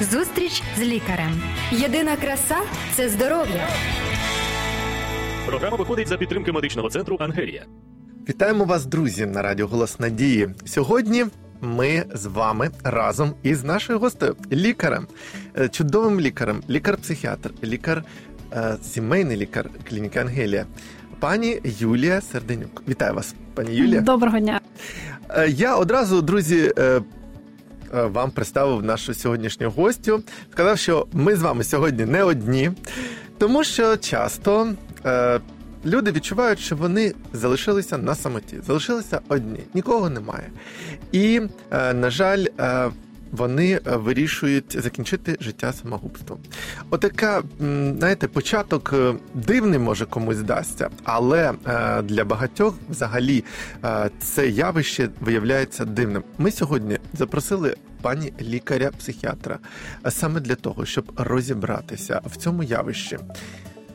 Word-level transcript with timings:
Зустріч 0.00 0.62
з 0.78 0.80
лікарем. 0.82 1.42
Єдина 1.72 2.16
краса 2.16 2.56
це 2.94 3.08
здоров'я. 3.08 3.68
Програма 5.46 5.76
виходить 5.76 6.08
за 6.08 6.16
підтримки 6.16 6.52
медичного 6.52 6.90
центру 6.90 7.16
Ангелія. 7.20 7.64
Вітаємо 8.28 8.64
вас, 8.64 8.86
друзі, 8.86 9.26
на 9.26 9.42
радіо 9.42 9.66
Голос 9.66 10.00
Надії. 10.00 10.48
Сьогодні 10.64 11.24
ми 11.60 12.04
з 12.14 12.26
вами 12.26 12.70
разом 12.84 13.34
із 13.42 13.64
нашою 13.64 13.98
гостею, 13.98 14.36
лікарем, 14.52 15.06
е, 15.58 15.68
чудовим 15.68 16.20
лікарем, 16.20 16.62
лікар-психіатр, 16.70 17.50
лікар, 17.64 18.04
е, 18.52 18.76
сімейний 18.82 19.36
лікар 19.36 19.70
клініки 19.88 20.18
Ангелія, 20.18 20.66
пані 21.18 21.60
Юлія 21.64 22.20
Серденюк. 22.20 22.82
Вітаю 22.88 23.14
вас, 23.14 23.34
пані 23.54 23.74
Юлія. 23.74 24.00
Доброго 24.00 24.38
дня. 24.38 24.60
Е, 25.30 25.48
Я 25.48 25.76
одразу, 25.76 26.22
друзі. 26.22 26.72
Е, 27.94 28.02
Вам 28.02 28.30
представив 28.30 28.84
нашу 28.84 29.14
сьогоднішню 29.14 29.70
гостю. 29.70 30.22
Сказав, 30.52 30.78
що 30.78 31.06
ми 31.12 31.36
з 31.36 31.42
вами 31.42 31.64
сьогодні 31.64 32.04
не 32.04 32.22
одні, 32.22 32.70
тому 33.38 33.64
що 33.64 33.96
часто 33.96 34.68
е, 35.04 35.40
люди 35.84 36.12
відчувають, 36.12 36.58
що 36.58 36.76
вони 36.76 37.14
залишилися 37.32 37.98
на 37.98 38.14
самоті, 38.14 38.56
залишилися 38.66 39.20
одні, 39.28 39.60
нікого 39.74 40.10
немає. 40.10 40.50
І, 41.12 41.40
е, 41.70 41.94
на 41.94 42.10
жаль, 42.10 42.44
е, 42.60 42.90
вони 43.32 43.72
е, 43.72 43.96
вирішують 43.96 44.82
закінчити 44.82 45.36
життя 45.40 45.72
самогубством. 45.72 46.38
Отака, 46.90 47.42
знаєте, 47.98 48.28
початок 48.28 48.90
е, 48.92 49.14
дивний 49.34 49.78
може 49.78 50.06
комусь 50.06 50.36
здасться, 50.36 50.90
але 51.04 51.52
е, 51.66 52.02
для 52.02 52.24
багатьох 52.24 52.74
взагалі 52.88 53.44
це 54.20 54.48
явище 54.48 55.08
виявляється 55.20 55.84
дивним. 55.84 56.22
Ми 56.38 56.50
сьогодні 56.50 56.98
запросили 57.12 57.76
пані 58.02 58.32
лікаря-психіатра 58.40 59.58
саме 60.08 60.40
для 60.40 60.54
того, 60.54 60.86
щоб 60.86 61.12
розібратися 61.16 62.20
в 62.26 62.36
цьому 62.36 62.62
явищі. 62.62 63.18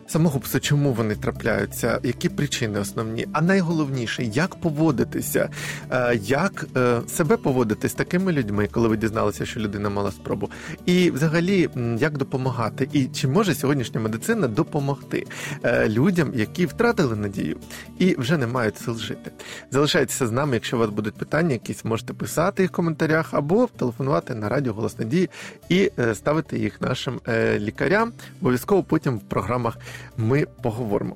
Самогубство, 0.07 0.59
чому 0.59 0.93
вони 0.93 1.15
трапляються, 1.15 1.99
які 2.03 2.29
причини 2.29 2.79
основні, 2.79 3.27
а 3.33 3.41
найголовніше, 3.41 4.23
як 4.23 4.55
поводитися, 4.55 5.49
е, 5.91 6.19
як 6.23 6.67
е, 6.77 7.01
себе 7.07 7.37
поводити 7.37 7.89
з 7.89 7.93
такими 7.93 8.31
людьми, 8.31 8.67
коли 8.71 8.87
ви 8.87 8.97
дізналися, 8.97 9.45
що 9.45 9.59
людина 9.59 9.89
мала 9.89 10.11
спробу, 10.11 10.49
і 10.85 11.11
взагалі 11.11 11.69
як 11.97 12.17
допомагати, 12.17 12.89
і 12.93 13.05
чи 13.05 13.27
може 13.27 13.55
сьогоднішня 13.55 13.99
медицина 13.99 14.47
допомогти 14.47 15.27
е, 15.63 15.89
людям, 15.89 16.31
які 16.35 16.65
втратили 16.65 17.15
надію 17.15 17.57
і 17.99 18.15
вже 18.15 18.37
не 18.37 18.47
мають 18.47 18.77
сил 18.77 18.97
жити. 18.97 19.31
Залишайтеся 19.71 20.27
з 20.27 20.31
нами, 20.31 20.53
якщо 20.53 20.77
у 20.77 20.79
вас 20.79 20.89
будуть 20.89 21.15
питання, 21.15 21.51
якісь 21.51 21.85
можете 21.85 22.13
писати 22.13 22.61
їх 22.61 22.71
в 22.71 22.75
коментарях 22.75 23.33
або 23.33 23.67
телефонувати 23.77 24.35
на 24.35 24.49
радіо 24.49 24.73
Голос 24.73 24.99
Надії 24.99 25.29
і 25.69 25.91
ставити 26.13 26.59
їх 26.59 26.81
нашим 26.81 27.21
лікарям. 27.57 28.13
Обов'язково 28.41 28.83
потім 28.83 29.17
в 29.17 29.21
програмах 29.21 29.77
ми 30.17 30.45
поговоримо. 30.61 31.15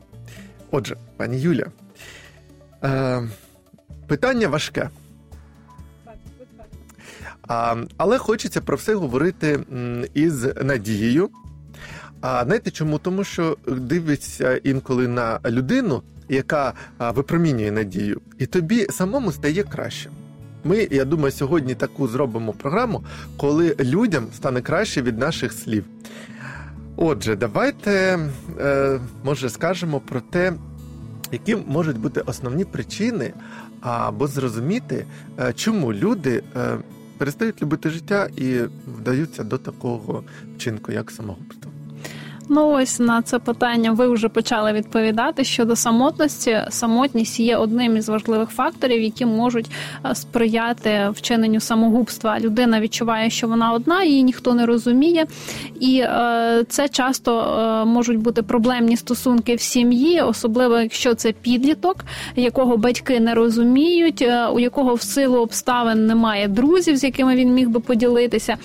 Отже, 0.72 0.96
пані 1.18 1.40
Юля, 1.40 1.66
е, 2.84 3.22
питання 4.08 4.48
важке. 4.48 4.90
А, 7.48 7.76
але 7.98 8.18
хочеться 8.18 8.62
про 8.62 8.78
все 8.78 8.96
говорити 8.96 9.60
із 10.14 10.44
надією. 10.64 11.30
А 12.22 12.44
знаєте 12.46 12.72
чому? 12.72 13.00
Тому 13.00 13.24
що 13.24 13.58
дивишся 13.68 14.58
інколи 14.58 15.08
на 15.08 15.40
людину, 15.46 16.04
яка 16.30 16.74
випромінює 17.00 17.72
надію, 17.72 18.22
і 18.38 18.46
тобі 18.46 18.88
самому 18.90 19.32
стає 19.32 19.64
краще. 19.64 20.10
Ми, 20.64 20.88
я 20.92 21.06
думаю, 21.06 21.32
сьогодні 21.32 21.76
таку 21.76 22.08
зробимо 22.08 22.54
програму, 22.54 23.04
коли 23.38 23.76
людям 23.80 24.28
стане 24.36 24.62
краще 24.62 25.02
від 25.02 25.18
наших 25.18 25.54
слів. 25.54 25.86
Отже, 27.02 27.36
давайте 27.36 28.20
е, 28.60 29.00
може 29.24 29.50
скажемо 29.50 30.00
про 30.00 30.22
те, 30.22 30.54
які 31.32 31.56
можуть 31.56 31.98
бути 31.98 32.22
основні 32.22 32.66
причини, 32.66 33.34
або 33.82 34.28
зрозуміти, 34.28 35.06
е, 35.40 35.54
чому 35.54 35.94
люди 35.94 36.44
е, 36.56 36.78
перестають 37.18 37.62
любити 37.62 37.90
життя 37.90 38.30
і 38.38 38.60
вдаються 38.98 39.44
до 39.44 39.58
такого 39.58 40.24
вчинку, 40.56 40.92
як 40.92 41.12
самогубство. 41.12 41.59
Ну 42.52 42.70
ось 42.70 43.00
на 43.00 43.22
це 43.22 43.40
питання 43.40 43.92
ви 43.92 44.08
вже 44.08 44.30
почали 44.30 44.74
відповідати 44.74 45.44
щодо 45.44 45.76
самотності. 45.76 46.62
Самотність 46.70 47.40
є 47.40 47.58
одним 47.58 47.98
із 47.98 48.10
важливих 48.10 48.50
факторів, 48.50 49.02
які 49.02 49.26
можуть 49.26 49.72
е, 50.06 50.16
сприяти 50.16 51.10
вчиненню 51.14 51.60
самогубства. 51.60 52.40
Людина 52.40 52.80
відчуває, 52.80 53.30
що 53.30 53.48
вона 53.48 53.72
одна, 53.72 54.04
її 54.04 54.24
ніхто 54.24 54.54
не 54.54 54.66
розуміє, 54.66 55.26
і 55.80 56.00
е, 56.00 56.64
це 56.70 56.88
часто 56.88 57.40
е, 57.40 57.86
можуть 57.86 58.18
бути 58.18 58.44
проблемні 58.44 58.98
стосунки 58.98 59.56
в 59.56 59.62
сім'ї, 59.62 60.22
особливо 60.22 60.80
якщо 60.80 61.14
це 61.14 61.32
підліток, 61.32 61.98
якого 62.36 62.78
батьки 62.78 63.20
не 63.20 63.34
розуміють, 63.34 64.28
у 64.54 64.60
якого 64.60 64.94
в 64.94 65.02
силу 65.02 65.38
обставин 65.38 66.08
немає 66.08 66.48
друзів, 66.48 66.98
з 66.98 67.04
якими 67.04 67.36
він 67.36 67.54
міг 67.54 67.70
би 67.70 67.80
поділитися. 67.80 68.58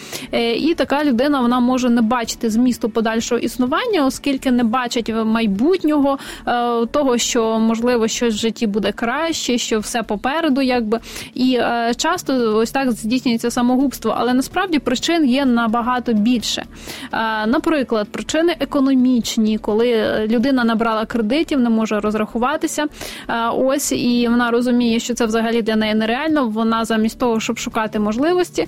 І 0.56 0.74
така 0.74 1.04
людина 1.04 1.40
вона 1.40 1.60
може 1.60 1.90
не 1.90 2.02
бачити 2.02 2.50
змісту 2.50 2.90
подальшого 2.90 3.38
існування 3.38 3.73
оскільки 4.06 4.50
не 4.50 4.64
бачать 4.64 5.12
майбутнього 5.24 6.18
е, 6.46 6.86
того, 6.86 7.18
що 7.18 7.58
можливо 7.58 8.08
щось 8.08 8.34
в 8.34 8.38
житті 8.38 8.66
буде 8.66 8.92
краще, 8.92 9.58
що 9.58 9.78
все 9.78 10.02
попереду, 10.02 10.60
якби 10.60 11.00
і 11.34 11.56
е, 11.60 11.92
часто 11.96 12.56
ось 12.56 12.70
так 12.70 12.92
здійснюється 12.92 13.50
самогубство, 13.50 14.14
але 14.18 14.34
насправді 14.34 14.78
причин 14.78 15.24
є 15.24 15.44
набагато 15.44 16.12
більше. 16.12 16.64
Е, 17.12 17.46
наприклад, 17.46 18.08
причини 18.08 18.56
економічні, 18.60 19.58
коли 19.58 20.18
людина 20.30 20.64
набрала 20.64 21.06
кредитів, 21.06 21.60
не 21.60 21.70
може 21.70 22.00
розрахуватися. 22.00 22.86
Ось 23.52 23.92
і 23.92 24.28
вона 24.28 24.50
розуміє, 24.50 25.00
що 25.00 25.14
це 25.14 25.26
взагалі 25.26 25.62
для 25.62 25.76
неї 25.76 25.94
нереально. 25.94 26.48
Вона 26.48 26.84
замість 26.84 27.18
того, 27.18 27.40
щоб 27.40 27.58
шукати 27.58 27.98
можливості, 27.98 28.66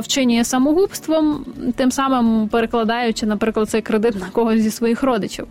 вчинює 0.00 0.44
самогубством, 0.44 1.44
тим 1.76 1.90
самим 1.90 2.48
перекладаючи, 2.48 3.26
наприклад, 3.26 3.70
цей 3.70 3.82
кредит 3.82 4.20
на 4.20 4.26
когось 4.26 4.41
зі 4.56 4.70
своїх 4.70 5.02
родичів. 5.02 5.46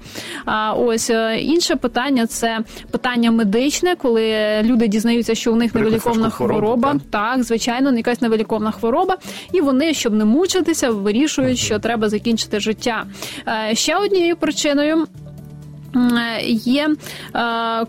А 0.46 0.74
ось 0.74 1.10
е, 1.10 1.38
інше 1.40 1.76
питання 1.76 2.28
це 2.28 2.60
питання 2.92 3.32
медичне, 3.32 3.96
коли 3.96 4.36
люди 4.64 4.88
дізнаються, 4.88 5.36
що 5.36 5.54
у 5.54 5.56
них 5.56 5.76
невеликовна 5.76 6.30
хвороба. 6.30 6.92
Так? 6.94 7.02
так, 7.10 7.44
звичайно, 7.44 7.94
якась 7.98 8.22
невиліковна 8.22 8.72
хвороба, 8.72 9.18
і 9.54 9.62
вони, 9.62 9.94
щоб 9.94 10.14
не 10.14 10.26
мучитися, 10.26 10.90
вирішують, 10.90 11.58
що 11.58 11.80
треба 11.80 12.10
закінчити 12.10 12.60
життя. 12.60 13.06
Е, 13.48 13.76
ще 13.76 13.98
однією 13.98 14.36
причиною. 14.36 15.08
Є 16.50 16.96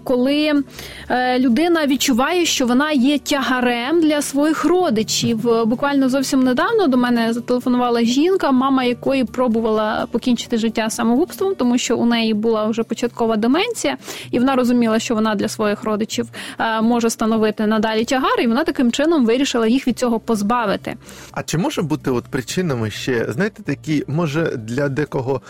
коли 0.04 0.62
е, 1.08 1.38
людина 1.38 1.86
відчуває, 1.86 2.46
що 2.46 2.66
вона 2.66 2.92
є 2.92 3.18
тягарем 3.18 4.00
для 4.00 4.22
своїх 4.22 4.64
родичів. 4.64 5.66
Буквально 5.66 6.08
зовсім 6.08 6.41
недавно 6.41 6.86
до 6.86 6.96
мене 6.96 7.32
зателефонувала 7.32 8.02
жінка, 8.02 8.52
мама 8.52 8.84
якої 8.84 9.24
пробувала 9.24 10.06
покінчити 10.10 10.58
життя 10.58 10.91
самогубством, 10.91 11.54
тому 11.54 11.78
що 11.78 11.96
у 11.96 12.06
неї 12.06 12.34
була 12.34 12.66
вже 12.66 12.82
початкова 12.82 13.36
деменція, 13.36 13.96
і 14.30 14.38
вона 14.38 14.56
розуміла, 14.56 14.98
що 14.98 15.14
вона 15.14 15.34
для 15.34 15.48
своїх 15.48 15.84
родичів 15.84 16.28
е, 16.58 16.80
може 16.80 17.10
становити 17.10 17.66
надалі 17.66 18.04
тягар, 18.04 18.41
і 18.41 18.46
вона 18.46 18.64
таким 18.64 18.92
чином 18.92 19.26
вирішила 19.26 19.66
їх 19.66 19.88
від 19.88 19.98
цього 19.98 20.20
позбавити. 20.20 20.96
А 21.32 21.42
чи 21.42 21.58
може 21.58 21.82
бути 21.82 22.10
от 22.10 22.24
причинами 22.24 22.91
ще 22.91 23.26
знаєте, 23.28 23.62
такі 23.62 24.04
може 24.06 24.56
для 24.56 24.88
декого 24.88 25.41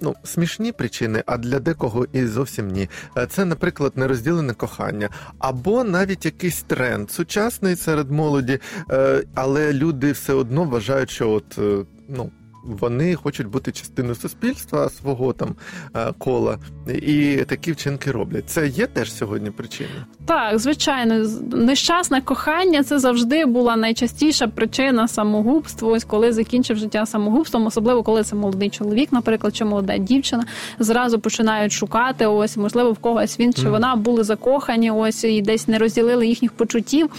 ну 0.00 0.14
смішні 0.24 0.72
причини, 0.72 1.22
а 1.26 1.36
для 1.36 1.58
декого 1.58 1.81
кого 1.82 2.06
і 2.12 2.26
зовсім 2.26 2.68
ні. 2.68 2.88
Е, 3.18 3.26
це, 3.26 3.44
наприклад, 3.44 3.92
нерозділене 3.96 4.54
кохання, 4.54 5.08
або 5.38 5.84
навіть 5.84 6.24
якийсь 6.24 6.62
тренд 6.62 7.10
сучасний 7.10 7.76
серед 7.76 8.10
молоді, 8.10 8.58
е, 8.90 9.24
але 9.34 9.72
люди 9.72 10.12
все 10.12 10.32
одно 10.32 10.64
вважають, 10.64 11.10
що 11.10 11.30
от 11.30 11.58
е, 11.58 11.84
ну 12.08 12.30
вони 12.64 13.14
хочуть 13.14 13.46
бути 13.46 13.72
частиною 13.72 14.14
суспільства 14.14 14.88
свого 14.88 15.32
там 15.32 15.54
е, 15.96 16.12
кола, 16.18 16.58
і 17.02 17.36
такі 17.36 17.72
вчинки 17.72 18.10
роблять. 18.10 18.50
Це 18.50 18.66
є 18.66 18.86
теж 18.86 19.12
сьогодні 19.12 19.50
причиною? 19.50 20.04
Так, 20.26 20.58
звичайно, 20.58 21.28
нещасне 21.52 22.20
кохання 22.20 22.84
це 22.84 22.98
завжди 22.98 23.46
була 23.46 23.76
найчастіша 23.76 24.46
причина 24.46 25.08
самогубства. 25.08 25.92
Ось 25.92 26.04
коли 26.04 26.32
закінчив 26.32 26.76
життя 26.76 27.06
самогубством, 27.06 27.66
особливо 27.66 28.02
коли 28.02 28.22
це 28.22 28.36
молодий 28.36 28.70
чоловік, 28.70 29.12
наприклад, 29.12 29.56
чи 29.56 29.64
молода 29.64 29.98
дівчина, 29.98 30.44
зразу 30.78 31.18
починають 31.18 31.72
шукати. 31.72 32.26
Ось 32.26 32.56
можливо 32.56 32.92
в 32.92 32.98
когось 32.98 33.40
він 33.40 33.52
чи 33.52 33.68
вона 33.68 33.96
були 33.96 34.24
закохані. 34.24 34.90
Ось 34.90 35.24
і 35.24 35.42
десь 35.42 35.68
не 35.68 35.78
розділили 35.78 36.26
їхніх 36.26 36.52
почуттів. 36.52 37.10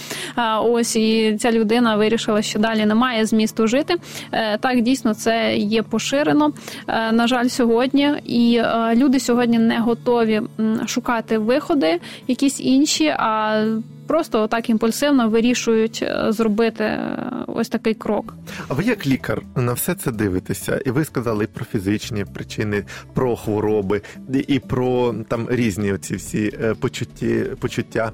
Ось 0.64 0.96
і 0.96 1.38
ця 1.40 1.52
людина 1.52 1.96
вирішила, 1.96 2.42
що 2.42 2.60
далі 2.60 2.86
немає 2.86 3.26
змісту 3.26 3.68
жити. 3.68 3.96
Е, 4.32 4.58
так 4.58 4.82
дійсно 4.82 5.14
це 5.14 5.33
це 5.34 5.58
є 5.58 5.84
поширено, 5.84 6.52
е, 6.88 7.12
на 7.12 7.28
жаль, 7.28 7.48
сьогодні. 7.48 8.10
І 8.26 8.56
е, 8.56 8.96
люди 8.96 9.20
сьогодні 9.20 9.60
не 9.60 9.80
готові 9.80 10.42
шукати 10.86 11.38
виходи, 11.38 12.00
якісь 12.28 12.60
інші. 12.60 13.08
а 13.18 13.64
просто 14.08 14.48
так 14.48 14.70
імпульсивно 14.70 15.30
вирішують 15.30 16.00
е, 16.04 16.32
зробити 16.32 16.84
е, 16.84 17.18
ось 17.48 17.70
такий 17.70 17.94
крок. 17.94 18.36
А 18.68 18.74
ви 18.74 18.84
як 18.84 19.08
лікар 19.08 19.42
на 19.56 19.74
все 19.74 19.96
це 19.96 20.12
дивитеся? 20.12 20.82
І 20.86 20.92
ви 20.92 21.06
сказали 21.06 21.48
про 21.48 21.66
фізичні 21.66 22.26
причини, 22.26 22.86
про 23.14 23.36
хвороби, 23.36 24.02
і 24.48 24.60
про 24.60 25.16
там 25.28 25.48
різні 25.50 25.94
оці 25.94 26.16
всі 26.16 26.54
е, 26.62 26.74
почутті, 26.74 27.46
почуття. 27.60 28.12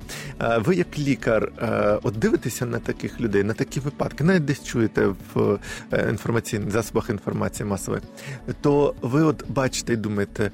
Ви 0.57 0.75
як 0.75 0.99
лікар, 0.99 1.51
от 2.03 2.15
дивитеся 2.15 2.65
на 2.65 2.79
таких 2.79 3.21
людей, 3.21 3.43
на 3.43 3.53
такі 3.53 3.79
випадки, 3.79 4.23
навіть 4.23 4.45
десь 4.45 4.63
чуєте 4.63 5.07
в 5.33 5.57
інформаційних 6.09 6.71
засобах 6.71 7.09
інформації 7.09 7.69
масової, 7.69 8.03
то 8.61 8.95
ви 9.01 9.23
от 9.23 9.43
бачите 9.49 9.93
і 9.93 9.95
думаєте. 9.95 10.51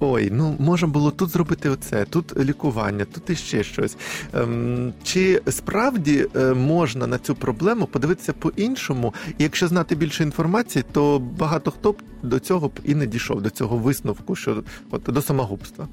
Ой, 0.00 0.30
ну 0.32 0.56
можна 0.58 0.88
було 0.88 1.10
тут 1.10 1.30
зробити 1.30 1.70
оце, 1.70 2.04
тут 2.04 2.38
лікування, 2.38 3.04
тут 3.04 3.30
іще 3.30 3.62
щось. 3.62 3.96
Ем, 4.34 4.92
чи 5.02 5.42
справді 5.48 6.26
е, 6.36 6.54
можна 6.54 7.06
на 7.06 7.18
цю 7.18 7.34
проблему 7.34 7.86
подивитися 7.86 8.32
по-іншому? 8.32 9.14
І 9.38 9.42
якщо 9.42 9.68
знати 9.68 9.94
більше 9.94 10.22
інформації, 10.22 10.84
то 10.92 11.18
багато 11.18 11.70
хто 11.70 11.92
б 11.92 12.02
до 12.22 12.38
цього 12.38 12.68
б 12.68 12.72
і 12.84 12.94
не 12.94 13.06
дійшов, 13.06 13.42
до 13.42 13.50
цього 13.50 13.76
висновку, 13.76 14.36
що 14.36 14.62
от 14.90 15.02
до 15.02 15.22
самогубства. 15.22 15.88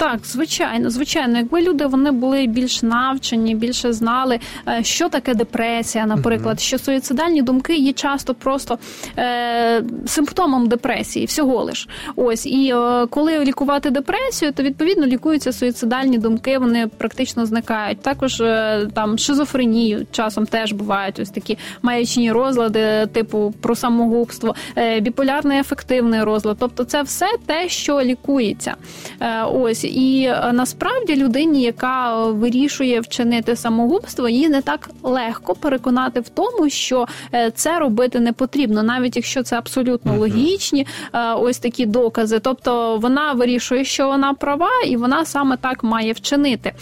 Так, 0.00 0.20
звичайно, 0.24 0.90
звичайно, 0.90 1.36
якби 1.38 1.62
люди 1.62 1.86
вони 1.86 2.10
були 2.10 2.46
більш 2.46 2.82
навчені, 2.82 3.54
більше 3.54 3.92
знали, 3.92 4.38
е, 4.68 4.84
що 4.84 5.08
таке 5.08 5.34
депресія, 5.34 6.06
наприклад, 6.06 6.54
Мгм. 6.56 6.58
що 6.58 6.78
суїцидальні 6.78 7.42
думки 7.42 7.76
є 7.76 7.92
часто 7.92 8.34
просто 8.34 8.78
е, 9.18 9.82
симптомом 10.06 10.66
депресії, 10.68 11.26
всього 11.26 11.64
лиш. 11.64 11.88
Ось 12.16 12.46
і 12.46 12.72
е, 12.74 13.06
коли 13.06 13.44
лікувати 13.44 13.90
депресію, 13.90 14.52
то 14.52 14.62
відповідно 14.62 15.06
лікуються 15.06 15.52
суїцидальні 15.52 16.18
думки, 16.18 16.58
вони 16.58 16.86
практично 16.86 17.46
зникають. 17.46 18.00
Також 18.00 18.40
е, 18.40 18.86
там 18.94 19.18
шизофренію 19.18 20.06
часом 20.10 20.46
теж 20.46 20.72
бувають 20.72 21.18
ось 21.18 21.30
такі 21.30 21.58
маячні 21.82 22.32
розлади, 22.32 23.06
типу 23.12 23.54
про 23.60 23.74
самогубство, 23.74 24.54
е, 24.76 25.00
біполярний 25.00 25.58
ефективний 25.60 26.22
розлад. 26.22 26.56
Тобто, 26.60 26.84
це 26.84 27.02
все 27.02 27.26
те, 27.46 27.68
що 27.68 28.00
лікується. 28.02 28.74
Е, 29.20 29.42
Ось 29.44 29.86
і 29.90 30.24
е, 30.24 30.52
насправді 30.52 31.16
людині, 31.16 31.62
яка 31.62 32.24
вирішує 32.24 33.00
вчинити 33.00 33.56
самогубство, 33.56 34.28
її 34.28 34.48
не 34.48 34.62
так 34.62 34.90
легко 35.02 35.54
переконати 35.54 36.20
в 36.20 36.28
тому, 36.28 36.70
що 36.70 37.06
е, 37.34 37.50
це 37.50 37.78
робити 37.78 38.20
не 38.20 38.32
потрібно, 38.32 38.82
навіть 38.82 39.16
якщо 39.16 39.42
це 39.42 39.56
абсолютно 39.56 40.16
логічні 40.16 40.86
е, 41.12 41.32
ось 41.32 41.58
такі 41.58 41.86
докази. 41.86 42.38
Тобто 42.38 42.96
вона 42.96 43.32
вирішує, 43.32 43.84
що 43.84 44.08
вона 44.08 44.34
права, 44.34 44.70
і 44.86 44.96
вона 44.96 45.24
саме 45.24 45.56
так 45.56 45.84
має 45.84 46.12
вчинити. 46.12 46.72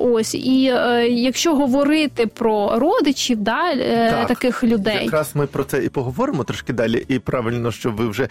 Ось 0.00 0.34
і 0.34 0.62
якщо 1.08 1.54
говорити 1.54 2.26
про 2.26 2.78
родичів, 2.78 3.38
да 3.38 3.74
Так. 4.10 4.28
таких 4.28 4.64
людей. 4.64 5.04
Якраз 5.04 5.30
ми 5.34 5.46
про 5.46 5.64
це 5.64 5.84
і 5.84 5.88
поговоримо 5.88 6.44
трошки 6.44 6.72
далі. 6.72 7.04
І 7.08 7.18
правильно, 7.18 7.72
що 7.72 7.90
ви 7.90 8.08
вже 8.08 8.28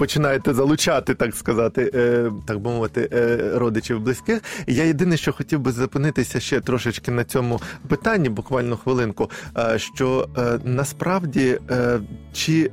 починаєте 0.00 0.54
залучати, 0.54 1.14
так 1.14 1.34
сказати, 1.34 1.90
е, 1.94 2.32
так 2.46 2.58
би 2.58 2.70
мовити, 2.70 3.08
е, 3.12 3.50
родичів 3.54 4.00
близьких. 4.00 4.42
Я 4.66 4.84
єдине, 4.84 5.16
що 5.16 5.32
хотів 5.32 5.60
би 5.60 5.72
зупинитися 5.72 6.40
ще 6.40 6.60
трошечки 6.60 7.10
на 7.10 7.24
цьому 7.24 7.60
питанні, 7.88 8.28
буквально 8.28 8.76
хвилинку. 8.76 9.30
е, 9.58 9.78
що 9.78 10.28
е, 10.38 10.58
насправді 10.64 11.58
е, 11.70 12.00
чи. 12.32 12.70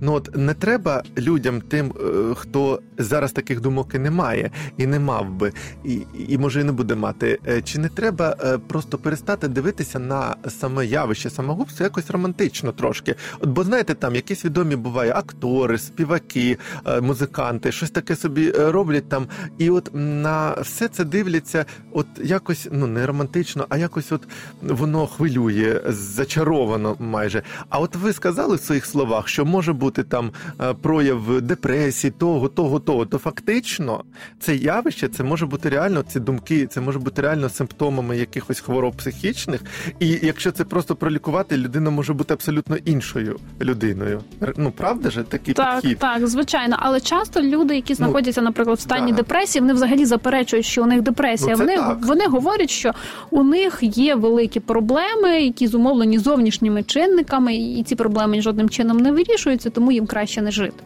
Ну 0.00 0.12
от 0.12 0.36
не 0.36 0.54
треба 0.54 1.02
людям, 1.18 1.60
тим, 1.60 1.92
е, 2.00 2.34
хто 2.34 2.80
зараз 2.98 3.32
таких 3.32 3.60
думок 3.60 3.94
і 3.94 3.98
не 3.98 4.10
має, 4.10 4.50
і 4.76 4.86
не 4.86 5.00
мав 5.00 5.30
би, 5.30 5.52
і, 5.84 6.00
і 6.28 6.38
може 6.38 6.60
і 6.60 6.64
не 6.64 6.72
буде 6.72 6.94
мати. 6.94 7.38
е, 7.48 7.62
Чи 7.62 7.78
не 7.78 7.88
треба 7.88 8.36
е, 8.44 8.58
просто 8.58 8.98
перестати 8.98 9.48
дивитися 9.48 9.98
на 9.98 10.36
саме 10.48 10.86
явище 10.86 11.30
самогубства 11.30 11.84
якось 11.84 12.10
романтично 12.10 12.72
трошки? 12.72 13.14
От 13.40 13.48
бо 13.48 13.64
знаєте, 13.64 13.94
там 13.94 14.14
якісь 14.14 14.44
відомі 14.44 14.76
буває 14.76 15.12
актори, 15.12 15.78
співаки, 15.78 16.58
музиканти, 17.02 17.72
щось 17.72 17.90
таке 17.90 18.16
собі 18.16 18.50
роблять 18.50 19.08
там, 19.08 19.26
і 19.58 19.70
от 19.70 19.90
на 19.94 20.52
все 20.60 20.88
це 20.88 21.04
дивляться, 21.04 21.64
от 21.92 22.06
якось 22.24 22.68
ну 22.72 22.86
не 22.86 23.06
романтично, 23.06 23.66
а 23.68 23.76
якось 23.76 24.12
от 24.12 24.28
воно 24.62 25.06
хвилює, 25.06 25.80
зачаровано 25.88 26.96
майже. 26.98 27.42
А 27.68 27.78
от 27.78 27.96
ви 27.96 28.12
сказали 28.12 28.56
в 28.56 28.60
своїх 28.60 28.86
словах, 28.86 29.28
що 29.28 29.44
може 29.44 29.72
бути 29.72 29.85
там 29.90 30.30
е, 30.60 30.74
прояв 30.74 31.42
депресії, 31.42 32.10
того, 32.18 32.48
того, 32.48 32.80
того. 32.80 33.06
То 33.06 33.18
фактично 33.18 34.04
це 34.40 34.56
явище, 34.56 35.08
це 35.08 35.24
може 35.24 35.46
бути 35.46 35.68
реально 35.68 36.02
ці 36.02 36.20
думки, 36.20 36.66
це 36.66 36.80
може 36.80 36.98
бути 36.98 37.22
реально 37.22 37.48
симптомами 37.48 38.18
якихось 38.18 38.60
хвороб 38.60 38.96
психічних. 38.96 39.60
І 40.00 40.18
якщо 40.22 40.52
це 40.52 40.64
просто 40.64 40.96
пролікувати, 40.96 41.56
людина 41.56 41.90
може 41.90 42.12
бути 42.12 42.34
абсолютно 42.34 42.76
іншою 42.76 43.38
людиною. 43.60 44.20
Ну 44.56 44.70
правда 44.70 45.10
ж 45.10 45.22
такий 45.22 45.54
Так, 45.54 45.80
підхід? 45.80 45.98
так, 45.98 46.26
звичайно. 46.26 46.76
Але 46.78 47.00
часто 47.00 47.42
люди, 47.42 47.74
які 47.74 47.94
знаходяться, 47.94 48.42
наприклад, 48.42 48.78
в 48.78 48.80
стані 48.80 49.10
да. 49.12 49.16
депресії, 49.16 49.60
вони 49.60 49.72
взагалі 49.72 50.04
заперечують, 50.04 50.66
що 50.66 50.82
у 50.82 50.86
них 50.86 51.02
депресія. 51.02 51.52
Ну, 51.52 51.58
вони, 51.58 51.76
так. 51.76 51.98
вони 52.02 52.26
говорять, 52.26 52.70
що 52.70 52.92
у 53.30 53.42
них 53.42 53.78
є 53.82 54.14
великі 54.14 54.60
проблеми, 54.60 55.40
які 55.40 55.66
зумовлені 55.66 56.18
зовнішніми 56.18 56.82
чинниками, 56.82 57.56
і 57.56 57.82
ці 57.82 57.94
проблеми 57.94 58.42
жодним 58.42 58.68
чином 58.68 58.96
не 58.96 59.12
вирішуються, 59.12 59.70
тому 59.76 59.92
їм 59.92 60.06
краще 60.06 60.42
не 60.42 60.50
жити. 60.50 60.82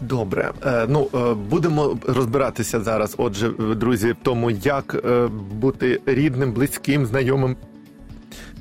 Добре, 0.00 0.52
Е, 0.66 0.86
ну 0.88 1.08
е, 1.14 1.34
будемо 1.34 1.98
розбиратися 2.06 2.80
зараз. 2.80 3.14
Отже, 3.18 3.48
е, 3.48 3.74
друзі, 3.74 4.14
тому, 4.22 4.50
як 4.50 5.04
бути 5.54 6.00
рідним, 6.06 6.52
близьким, 6.52 7.06
знайомим 7.06 7.56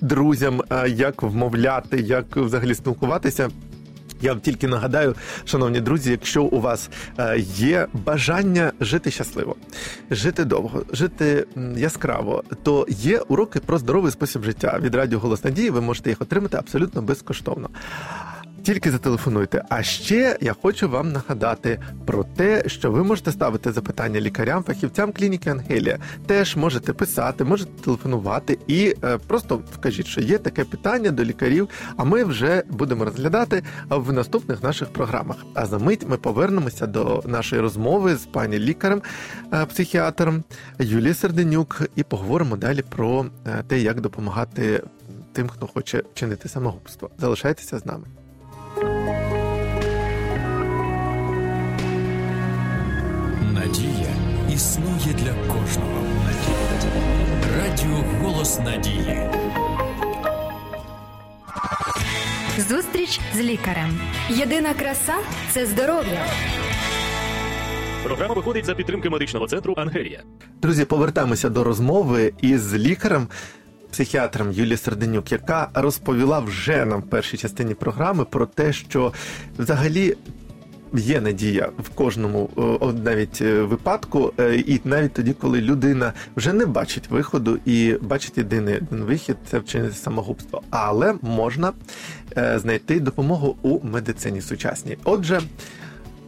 друзям, 0.02 0.62
як 0.88 1.24
вмовляти, 1.24 1.98
як 2.02 2.38
взагалі 2.38 2.76
спілкуватися. 2.76 3.50
Я 4.22 4.36
тільки 4.36 4.68
нагадаю, 4.68 5.16
шановні 5.46 5.80
друзі, 5.80 6.12
якщо 6.12 6.44
у 6.44 6.62
вас 6.62 6.90
є 7.56 7.88
бажання 7.94 8.72
жити 8.80 9.12
щасливо, 9.12 9.56
жити 10.12 10.46
довго, 10.46 10.84
жити 10.94 11.46
яскраво, 11.78 12.44
то 12.64 12.86
є 12.90 13.20
уроки 13.20 13.60
про 13.60 13.78
здоровий 13.78 14.12
спосіб 14.12 14.44
життя 14.44 14.80
від 14.82 14.96
Радіо 14.96 15.20
Голос 15.20 15.44
Надії. 15.44 15.70
Ви 15.70 15.82
можете 15.82 16.10
їх 16.10 16.22
отримати 16.22 16.58
абсолютно 16.58 17.02
безкоштовно. 17.02 17.70
Тільки 18.64 18.92
зателефонуйте. 18.92 19.64
А 19.70 19.84
ще 19.84 20.38
я 20.42 20.54
хочу 20.62 20.90
вам 20.90 21.12
нагадати 21.12 21.80
про 22.06 22.24
те, 22.24 22.64
що 22.68 22.92
ви 22.92 23.04
можете 23.04 23.32
ставити 23.32 23.72
запитання 23.72 24.22
лікарям, 24.22 24.64
фахівцям 24.64 25.12
клініки 25.12 25.50
Ангелія. 25.50 26.00
Теж 26.26 26.56
можете 26.56 26.94
писати, 26.94 27.44
можете 27.44 27.84
телефонувати 27.84 28.60
і 28.68 28.96
е, 29.04 29.18
просто 29.18 29.62
скажіть, 29.74 30.08
що 30.08 30.22
є 30.22 30.38
таке 30.38 30.64
питання 30.64 31.12
до 31.12 31.24
лікарів. 31.24 31.70
А 31.98 32.04
ми 32.04 32.24
вже 32.24 32.64
будемо 32.70 33.06
розглядати 33.06 33.64
в 33.90 34.14
наступних 34.14 34.64
наших 34.64 34.90
програмах. 34.90 35.38
А 35.54 35.66
за 35.66 35.78
мить 35.78 36.06
ми 36.08 36.18
повернемося 36.18 36.88
до 36.88 37.24
нашої 37.26 37.62
розмови 37.62 38.16
з 38.16 38.26
пані 38.26 38.60
лікарем, 38.60 39.02
е, 39.54 39.66
психіатром 39.66 40.44
Юлією 40.80 41.16
Серденюк, 41.16 41.82
і 41.96 42.04
поговоримо 42.04 42.58
далі 42.58 42.82
про 42.82 43.26
е, 43.48 43.64
те, 43.68 43.80
як 43.80 44.02
допомагати 44.02 44.84
тим, 45.34 45.50
хто 45.50 45.68
хоче 45.68 46.04
чинити 46.14 46.50
самогубство. 46.50 47.10
Залишайтеся 47.18 47.80
з 47.80 47.86
нами. 47.86 48.06
Існує 54.54 55.14
для 55.18 55.34
кожного. 55.54 56.06
Радіо 57.58 58.04
Голос 58.22 58.60
Надії. 58.60 59.18
Зустріч 62.70 63.20
з 63.36 63.40
лікарем. 63.40 64.00
Єдина 64.30 64.74
краса 64.74 65.14
це 65.52 65.66
здоров'я. 65.66 66.26
Програма 68.04 68.34
виходить 68.34 68.66
за 68.66 68.76
підтримки 68.76 69.10
медичного 69.10 69.48
центру 69.48 69.74
Ангелія. 69.78 70.24
Друзі, 70.62 70.86
повертаємося 70.86 71.50
до 71.50 71.64
розмови 71.64 72.34
із 72.42 72.74
лікарем. 72.74 73.28
Психіатром 73.92 74.52
Юлією 74.52 74.78
Серденюк, 74.78 75.32
яка 75.32 75.70
розповіла 75.74 76.40
вже 76.40 76.86
нам 76.86 77.02
в 77.02 77.10
першій 77.10 77.38
частині 77.38 77.74
програми 77.74 78.26
про 78.26 78.46
те, 78.46 78.74
що 78.74 79.14
взагалі 79.60 80.16
є 80.94 81.22
надія 81.22 81.70
в 81.80 81.90
кожному 81.90 82.50
о, 82.56 82.94
навіть 83.04 83.42
е, 83.42 83.62
випадку, 83.62 84.34
е, 84.40 84.56
і 84.56 84.82
навіть 84.84 85.14
тоді, 85.14 85.34
коли 85.34 85.62
людина 85.62 86.14
вже 86.36 86.54
не 86.54 86.66
бачить 86.66 87.10
виходу 87.10 87.60
і 87.66 87.94
бачить 88.02 88.38
єдиний 88.38 88.80
вихід 88.92 89.36
це 89.52 89.60
вчинити 89.60 89.94
самогубство. 89.96 90.62
Але 90.70 91.16
можна 91.22 91.74
е, 92.38 92.60
знайти 92.60 93.00
допомогу 93.00 93.56
у 93.62 93.88
медицині 93.88 94.42
сучасній. 94.42 94.98
Отже, 95.04 95.42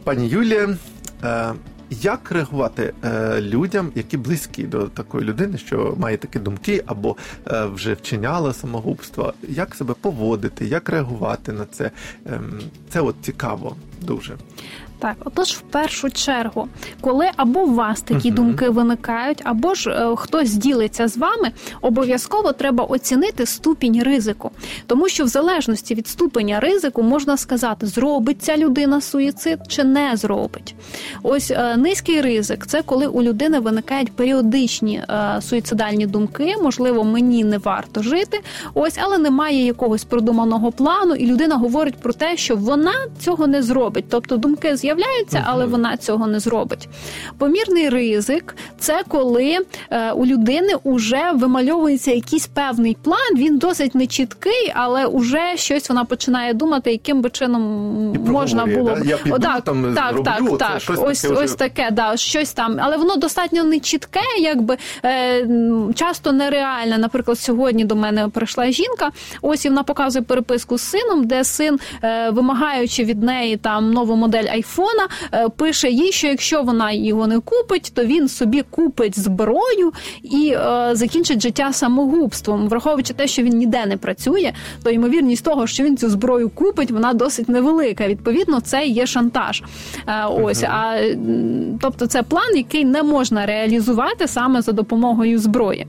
пані 0.04 0.28
Юлія. 0.28 0.76
е, 1.24 1.52
Як 1.90 2.32
реагувати 2.32 2.92
е, 3.04 3.40
людям, 3.40 3.92
які 3.94 4.16
близькі 4.16 4.62
до 4.64 4.82
такої 4.88 5.24
людини, 5.24 5.58
що 5.58 5.94
має 5.98 6.16
такі 6.16 6.38
думки 6.38 6.82
або 6.86 7.16
е, 7.46 7.64
вже 7.66 7.94
вчиняла 7.94 8.52
самогубство? 8.52 9.34
Як 9.48 9.74
себе 9.74 9.94
поводити, 10.00 10.66
як 10.66 10.88
реагувати 10.88 11.52
на 11.52 11.64
це? 11.64 11.90
Ем, 12.26 12.60
це 12.88 13.00
от 13.00 13.14
цікаво 13.22 13.76
дуже. 14.04 14.38
Так, 15.04 15.16
отож, 15.24 15.48
в 15.48 15.60
першу 15.60 16.10
чергу, 16.10 16.68
коли 17.00 17.30
або 17.36 17.60
у 17.60 17.74
вас 17.74 18.00
такі 18.00 18.30
uh 18.30 18.34
думки 18.34 18.68
виникають, 18.68 19.40
або 19.44 19.74
ж 19.74 19.90
е, 19.90 20.16
хтось 20.16 20.54
ділиться 20.54 21.08
з 21.08 21.16
вами, 21.16 21.50
обов'язково 21.80 22.52
треба 22.52 22.84
оцінити 22.84 23.46
ступінь 23.46 24.02
ризику, 24.02 24.50
тому 24.86 25.08
що 25.08 25.24
в 25.24 25.28
залежності 25.28 25.94
від 25.94 26.08
ступеня 26.08 26.60
ризику 26.60 27.02
можна 27.02 27.36
сказати, 27.36 27.86
зробить 27.86 28.42
ця 28.42 28.56
людина 28.56 29.00
суїцид 29.00 29.58
чи 29.68 29.84
не 29.84 30.16
зробить. 30.16 30.74
Ось 31.22 31.50
е, 31.50 31.76
низький 31.76 32.20
ризик 32.20 32.66
це 32.66 32.82
коли 32.82 33.06
у 33.06 33.22
людини 33.22 33.60
виникають 33.60 34.12
періодичні 34.12 34.96
е, 34.96 35.40
суїцидальні 35.42 36.06
думки, 36.06 36.54
можливо, 36.62 37.04
мені 37.04 37.44
не 37.44 37.58
варто 37.58 38.02
жити. 38.02 38.40
Ось, 38.74 38.98
але 39.02 39.18
немає 39.18 39.66
якогось 39.66 40.04
продуманого 40.04 40.72
плану, 40.72 41.14
і 41.14 41.26
людина 41.26 41.56
говорить 41.56 41.96
про 41.96 42.12
те, 42.12 42.36
що 42.36 42.56
вона 42.56 42.94
цього 43.18 43.46
не 43.46 43.62
зробить. 43.62 44.04
Тобто 44.08 44.36
думки 44.36 44.76
з'являються, 44.76 44.93
але 45.44 45.66
вона 45.66 45.96
цього 45.96 46.26
не 46.26 46.40
зробить. 46.40 46.88
Помірний 47.38 47.88
ризик 47.88 48.56
це 48.78 49.02
коли 49.08 49.58
е, 49.90 50.12
у 50.12 50.26
людини 50.26 50.72
вже 50.84 51.32
вимальовується 51.34 52.10
якийсь 52.10 52.46
певний 52.46 52.96
план. 53.02 53.36
Він 53.36 53.58
досить 53.58 53.94
нечіткий, 53.94 54.72
але 54.74 55.06
вже 55.06 55.56
щось 55.56 55.88
вона 55.88 56.04
починає 56.04 56.54
думати, 56.54 56.92
яким 56.92 57.22
би 57.22 57.30
чином 57.30 57.62
можна 58.26 58.66
було 58.66 58.90
да? 58.90 59.04
Я 59.04 59.16
піду, 59.16 59.38
так, 59.38 59.64
там, 59.64 59.94
так, 59.94 60.12
зроблю, 60.12 60.56
так, 60.56 60.70
так. 60.70 60.80
щось 60.80 60.98
ось 61.02 61.22
таке 61.22 61.34
ось 61.34 61.50
вже... 61.50 61.58
таке, 61.58 61.88
да, 61.90 62.16
щось 62.16 62.52
там, 62.52 62.76
але 62.80 62.96
воно 62.96 63.16
достатньо 63.16 63.64
нечітке, 63.64 64.20
якби 64.40 64.76
е, 65.04 65.46
часто 65.94 66.32
нереальне. 66.32 66.98
Наприклад, 66.98 67.38
сьогодні 67.38 67.84
до 67.84 67.96
мене 67.96 68.28
прийшла 68.28 68.70
жінка. 68.70 69.10
Ось 69.42 69.64
і 69.64 69.68
вона 69.68 69.82
показує 69.82 70.22
переписку 70.22 70.78
з 70.78 70.82
сином, 70.82 71.26
де 71.26 71.44
син, 71.44 71.78
е, 72.02 72.30
вимагаючи 72.30 73.04
від 73.04 73.22
неї 73.22 73.56
там 73.56 73.90
нову 73.90 74.16
модель 74.16 74.44
айфона, 74.52 74.73
е, 75.32 75.48
пише 75.48 75.90
їй, 75.90 76.12
що 76.12 76.26
якщо 76.26 76.62
вона 76.62 76.92
його 76.92 77.26
не 77.26 77.40
купить, 77.40 77.92
то 77.94 78.04
він 78.04 78.28
собі 78.28 78.62
купить 78.70 79.18
зброю 79.18 79.92
і 80.22 80.54
е, 80.56 80.90
закінчить 80.92 81.42
життя 81.42 81.72
самогубством, 81.72 82.68
враховуючи 82.68 83.14
те, 83.14 83.26
що 83.26 83.42
він 83.42 83.58
ніде 83.58 83.86
не 83.86 83.96
працює, 83.96 84.52
то 84.82 84.90
ймовірність 84.90 85.44
того, 85.44 85.66
що 85.66 85.84
він 85.84 85.96
цю 85.96 86.10
зброю 86.10 86.48
купить, 86.48 86.90
вона 86.90 87.12
досить 87.12 87.48
невелика. 87.48 88.08
Відповідно, 88.08 88.60
це 88.60 88.86
є 88.86 89.06
шантаж. 89.06 89.62
Е, 90.08 90.24
ось 90.24 90.62
а 90.62 90.98
тобто, 91.80 92.06
це 92.06 92.22
план, 92.22 92.56
який 92.56 92.84
не 92.84 93.02
можна 93.02 93.46
реалізувати 93.46 94.28
саме 94.28 94.62
за 94.62 94.72
допомогою 94.72 95.38
зброї. 95.38 95.86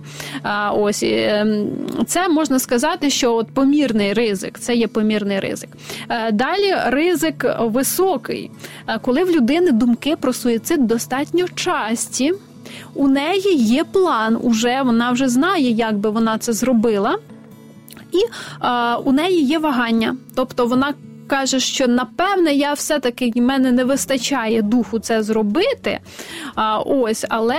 Ось 0.73 1.03
ем, 1.03 1.67
це 2.07 2.29
можна 2.29 2.59
сказати, 2.59 3.09
що 3.09 3.35
от 3.35 3.47
помірний 3.47 4.13
ризик, 4.13 4.59
це 4.59 4.75
є 4.75 4.87
помірний 4.87 5.39
ризик. 5.39 5.69
Далі 6.31 6.75
ризик 6.85 7.45
високий, 7.59 8.51
коли 9.01 9.23
в 9.23 9.31
людини 9.31 9.71
думки 9.71 10.15
про 10.15 10.33
суїцид 10.33 10.87
достатньо 10.87 11.45
часті. 11.55 12.33
У 12.93 13.07
неї 13.07 13.55
є 13.55 13.83
план, 13.83 14.37
уже 14.41 14.81
вона 14.81 15.11
вже 15.11 15.29
знає, 15.29 15.69
як 15.69 15.97
би 15.97 16.09
вона 16.09 16.37
це 16.37 16.53
зробила, 16.53 17.17
і 18.11 18.17
а, 18.59 18.97
у 18.97 19.11
неї 19.11 19.43
є 19.43 19.59
вагання. 19.59 20.15
Тобто 20.35 20.65
вона 20.65 20.93
каже, 21.27 21.59
що 21.59 21.87
напевне 21.87 22.53
я 22.53 22.73
все-таки 22.73 23.31
в 23.35 23.41
мене 23.41 23.71
не 23.71 23.83
вистачає 23.83 24.61
духу 24.61 24.99
це 24.99 25.23
зробити. 25.23 25.99
А, 26.55 26.79
Ось, 26.79 27.25
але 27.29 27.57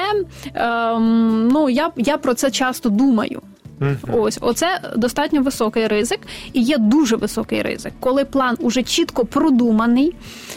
ем, 0.54 1.48
ну, 1.48 1.68
я, 1.68 1.90
я 1.96 2.16
про 2.16 2.34
це 2.34 2.50
часто 2.50 2.88
думаю. 2.88 3.42
Uh-huh. 3.80 4.20
Ось, 4.20 4.38
оце 4.40 4.80
достатньо 4.96 5.42
високий 5.42 5.86
ризик, 5.86 6.20
і 6.52 6.62
є 6.62 6.78
дуже 6.78 7.16
високий 7.16 7.62
ризик, 7.62 7.92
коли 8.00 8.24
план 8.24 8.56
уже 8.60 8.82
чітко 8.82 9.24
продуманий. 9.24 10.14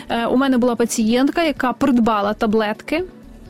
Е, 0.09 0.25
у 0.25 0.37
мене 0.37 0.57
була 0.57 0.75
пацієнтка, 0.75 1.43
яка 1.43 1.73
придбала 1.73 2.33
таблетки 2.33 3.03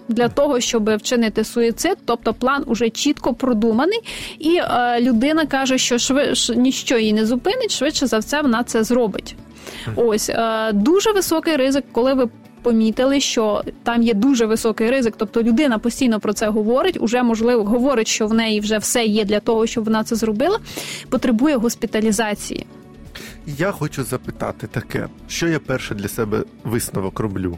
для 0.08 0.30
того, 0.30 0.60
щоб 0.60 0.96
вчинити 0.96 1.44
суїцид, 1.44 1.98
тобто 2.06 2.34
план 2.34 2.64
уже 2.68 2.90
чітко 2.90 3.34
продуманий, 3.34 4.00
і 4.40 4.56
е, 4.56 5.02
людина 5.02 5.46
каже, 5.46 5.78
що 5.78 5.98
швидше 5.98 6.56
ніщо 6.56 6.98
її 6.98 7.14
не 7.14 7.26
зупинить, 7.26 7.72
швидше 7.72 8.08
за 8.08 8.18
все 8.18 8.42
вона 8.42 8.64
це 8.64 8.84
зробить. 8.84 9.36
Ось 9.96 10.30
е, 10.30 10.72
дуже 10.74 11.12
високий 11.12 11.56
ризик, 11.56 11.86
коли 11.92 12.14
ви. 12.14 12.30
Помітили, 12.62 13.20
що 13.20 13.64
там 13.84 14.04
є 14.04 14.14
дуже 14.14 14.46
високий 14.46 14.90
ризик, 14.90 15.14
тобто 15.18 15.44
людина 15.44 15.80
постійно 15.80 16.20
про 16.20 16.34
це 16.34 16.48
говорить, 16.48 16.98
уже 17.02 17.24
можливо 17.24 17.64
говорить, 17.64 18.08
що 18.08 18.28
в 18.28 18.34
неї 18.34 18.60
вже 18.60 18.78
все 18.78 19.06
є 19.06 19.26
для 19.26 19.40
того, 19.40 19.68
щоб 19.68 19.84
вона 19.86 20.04
це 20.04 20.16
зробила. 20.16 20.60
Потребує 21.10 21.56
госпіталізації. 21.56 22.66
Я 23.46 23.72
хочу 23.72 24.04
запитати 24.04 24.68
таке, 24.68 25.08
що 25.28 25.48
я 25.48 25.60
перше 25.60 25.96
для 25.96 26.08
себе 26.08 26.44
висновок 26.64 27.20
роблю 27.20 27.58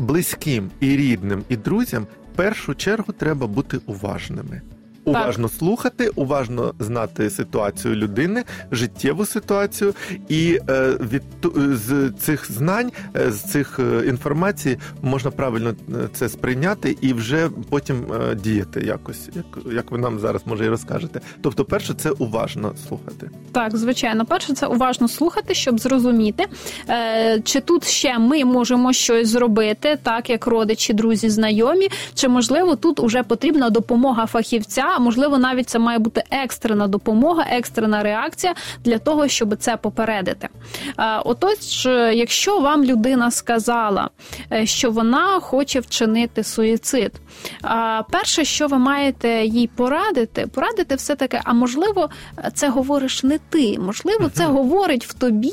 близьким 0.00 0.70
і 0.80 0.96
рідним, 0.96 1.44
і 1.48 1.56
друзям 1.56 2.06
в 2.32 2.36
першу 2.36 2.74
чергу 2.74 3.12
треба 3.12 3.46
бути 3.46 3.80
уважними. 3.86 4.62
Уважно 5.04 5.48
так. 5.48 5.58
слухати, 5.58 6.10
уважно 6.14 6.74
знати 6.78 7.30
ситуацію 7.30 7.94
людини, 7.94 8.44
життєву 8.72 9.26
ситуацію, 9.26 9.94
і 10.28 10.58
е, 10.68 10.98
від 11.00 11.22
з 11.72 12.12
цих 12.18 12.52
знань, 12.52 12.92
е, 13.16 13.32
з 13.32 13.42
цих 13.42 13.78
е, 13.78 14.06
інформацій 14.06 14.78
можна 15.02 15.30
правильно 15.30 15.70
е, 15.70 16.08
це 16.12 16.28
сприйняти 16.28 16.96
і 17.00 17.12
вже 17.12 17.50
потім 17.70 18.06
е, 18.12 18.34
діяти 18.34 18.80
якось, 18.80 19.28
як 19.34 19.74
як 19.74 19.90
ви 19.90 19.98
нам 19.98 20.18
зараз 20.18 20.42
може 20.46 20.64
і 20.64 20.68
розкажете. 20.68 21.20
Тобто, 21.42 21.64
перше, 21.64 21.94
це 21.94 22.10
уважно 22.10 22.74
слухати. 22.88 23.30
Так, 23.52 23.76
звичайно, 23.76 24.24
перше 24.24 24.54
це 24.54 24.66
уважно 24.66 25.08
слухати, 25.08 25.54
щоб 25.54 25.80
зрозуміти, 25.80 26.44
е, 26.88 27.40
чи 27.44 27.60
тут 27.60 27.84
ще 27.84 28.18
ми 28.18 28.44
можемо 28.44 28.92
щось 28.92 29.28
зробити, 29.28 29.98
так 30.02 30.30
як 30.30 30.46
родичі, 30.46 30.92
друзі, 30.92 31.28
знайомі, 31.28 31.88
чи 32.14 32.28
можливо 32.28 32.76
тут 32.76 33.00
уже 33.00 33.22
потрібна 33.22 33.70
допомога 33.70 34.26
фахівця 34.26 34.93
а 34.96 34.98
можливо, 34.98 35.38
навіть 35.38 35.68
це 35.68 35.78
має 35.78 35.98
бути 35.98 36.22
екстрена 36.30 36.88
допомога, 36.88 37.46
екстрена 37.50 38.02
реакція 38.02 38.54
для 38.84 38.98
того, 38.98 39.28
щоб 39.28 39.56
це 39.56 39.76
попередити. 39.76 40.48
Отож, 41.24 41.86
якщо 42.12 42.60
вам 42.60 42.84
людина 42.84 43.30
сказала, 43.30 44.10
е, 44.52 44.66
що 44.66 44.90
вона 44.90 45.40
хоче 45.40 45.80
вчинити 45.80 46.44
суїцид, 46.44 47.12
перше, 48.10 48.44
що 48.44 48.66
ви 48.66 48.78
маєте 48.78 49.44
їй 49.44 49.66
порадити, 49.66 50.46
порадити 50.46 50.94
все 50.94 51.16
таки, 51.16 51.40
а 51.44 51.52
можливо, 51.52 52.10
це 52.54 52.68
говориш 52.68 53.22
не 53.22 53.38
ти, 53.38 53.78
можливо, 53.78 54.30
це 54.32 54.44
говорить 54.46 55.06
в 55.06 55.12
тобі 55.12 55.52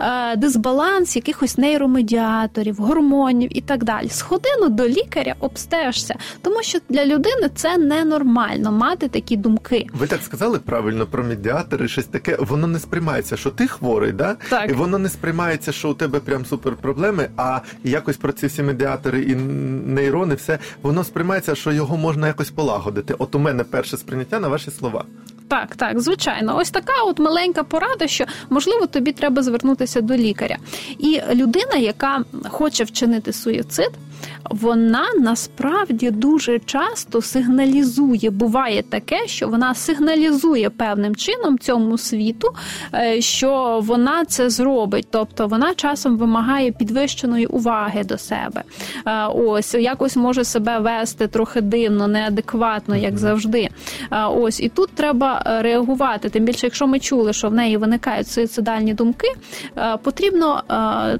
е, 0.00 0.36
дисбаланс 0.36 1.16
якихось 1.16 1.58
нейромедіаторів, 1.58 2.76
гормонів 2.76 3.58
і 3.58 3.60
так 3.60 3.84
далі. 3.84 4.08
Сходи 4.08 4.48
ну, 4.60 4.68
до 4.68 4.88
лікаря, 4.88 5.34
обстежся, 5.40 6.14
тому 6.42 6.62
що 6.62 6.78
для 6.88 7.06
людини 7.06 7.50
це 7.54 7.78
ненормально 7.78 8.72
мати 8.80 9.08
такі 9.08 9.36
думки. 9.36 9.86
Ви 9.92 10.06
так 10.06 10.22
сказали 10.22 10.58
правильно 10.58 11.06
про 11.06 11.24
медіатори, 11.24 11.88
щось 11.88 12.04
таке. 12.04 12.36
Воно 12.40 12.66
не 12.66 12.78
сприймається, 12.78 13.36
що 13.36 13.50
ти 13.50 13.66
хворий, 13.66 14.12
да? 14.12 14.36
Так. 14.48 14.70
і 14.70 14.72
воно 14.72 14.98
не 14.98 15.08
сприймається, 15.08 15.72
що 15.72 15.90
у 15.90 15.94
тебе 15.94 16.20
прям 16.20 16.46
супер 16.46 16.76
проблеми. 16.76 17.28
А 17.36 17.60
якось 17.84 18.16
про 18.16 18.32
ці 18.32 18.46
всі 18.46 18.62
медіатори 18.62 19.22
і 19.22 19.34
нейрони, 19.34 20.34
все 20.34 20.58
воно 20.82 21.04
сприймається, 21.04 21.54
що 21.54 21.72
його 21.72 21.96
можна 21.96 22.26
якось 22.26 22.50
полагодити. 22.50 23.14
От 23.18 23.34
у 23.34 23.38
мене 23.38 23.64
перше 23.64 23.96
сприйняття 23.96 24.40
на 24.40 24.48
ваші 24.48 24.70
слова. 24.70 25.04
Так, 25.48 25.76
так, 25.76 26.00
звичайно, 26.00 26.56
ось 26.56 26.70
така 26.70 27.02
от 27.06 27.18
маленька 27.18 27.62
порада, 27.62 28.06
що 28.06 28.24
можливо 28.50 28.86
тобі 28.86 29.12
треба 29.12 29.42
звернутися 29.42 30.00
до 30.00 30.16
лікаря. 30.16 30.56
І 30.98 31.20
людина, 31.34 31.76
яка 31.76 32.24
хоче 32.48 32.84
вчинити 32.84 33.32
суїцид, 33.32 33.90
вона 34.50 35.04
насправді 35.18 36.10
дуже 36.10 36.58
часто 36.58 37.22
сигналізує. 37.22 38.30
Буває 38.30 38.82
таке, 38.82 39.26
що 39.26 39.48
вона 39.48 39.74
сигналізує 39.74 40.70
певним 40.70 41.16
чином 41.16 41.58
цьому 41.58 41.98
світу, 41.98 42.48
е, 42.94 43.20
що 43.20 43.80
вона 43.82 44.24
це 44.24 44.50
зробить. 44.50 45.06
Тобто 45.10 45.46
вона 45.46 45.74
часом 45.74 46.16
вимагає 46.16 46.72
підвищеної 46.72 47.46
уваги 47.46 48.04
до 48.04 48.18
себе. 48.18 48.62
Е, 49.06 49.26
ось 49.26 49.74
якось 49.74 50.16
може 50.16 50.44
себе 50.44 50.78
вести 50.78 51.28
трохи 51.28 51.60
дивно, 51.60 52.08
неадекватно, 52.08 52.96
як 52.96 53.18
завжди. 53.18 53.68
Е, 54.12 54.24
ось 54.24 54.60
і 54.60 54.68
тут 54.68 54.90
треба 54.94 55.42
реагувати. 55.62 56.28
Тим 56.28 56.44
більше, 56.44 56.66
якщо 56.66 56.86
ми 56.86 57.00
чули, 57.00 57.32
що 57.32 57.48
в 57.48 57.54
неї 57.54 57.76
виникають 57.76 58.28
суїцидальні 58.28 58.94
думки, 58.94 59.28
потрібно 60.02 60.62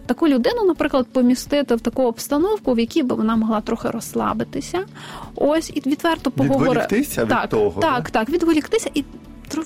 таку 0.07 0.29
людину, 0.29 0.65
наприклад, 0.67 1.07
помістити 1.13 1.75
в 1.75 1.81
таку 1.81 2.03
обстановку, 2.03 2.75
в 2.75 2.79
якій 2.79 2.90
би 3.03 3.15
вона 3.17 3.37
могла 3.37 3.61
трохи 3.61 3.89
розслабитися. 3.91 4.85
Ось 5.35 5.71
і 5.75 5.83
відверто 5.89 6.31
поговорити. 6.31 6.71
Відволіктися 6.71 7.27
так, 7.27 7.43
від 7.45 7.51
того. 7.51 7.81
Так, 7.81 8.11
так, 8.11 8.29
відволіктися 8.29 8.91
і 8.95 9.05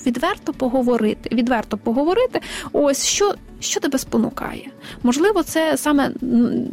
відверто 0.05 0.53
поговорити. 0.53 1.29
Відверто 1.35 1.77
поговорити. 1.77 2.41
Ось 2.71 3.05
що 3.05 3.35
що 3.59 3.79
тебе 3.79 3.99
спонукає. 3.99 4.67
Можливо, 5.03 5.43
це 5.43 5.77
саме 5.77 6.11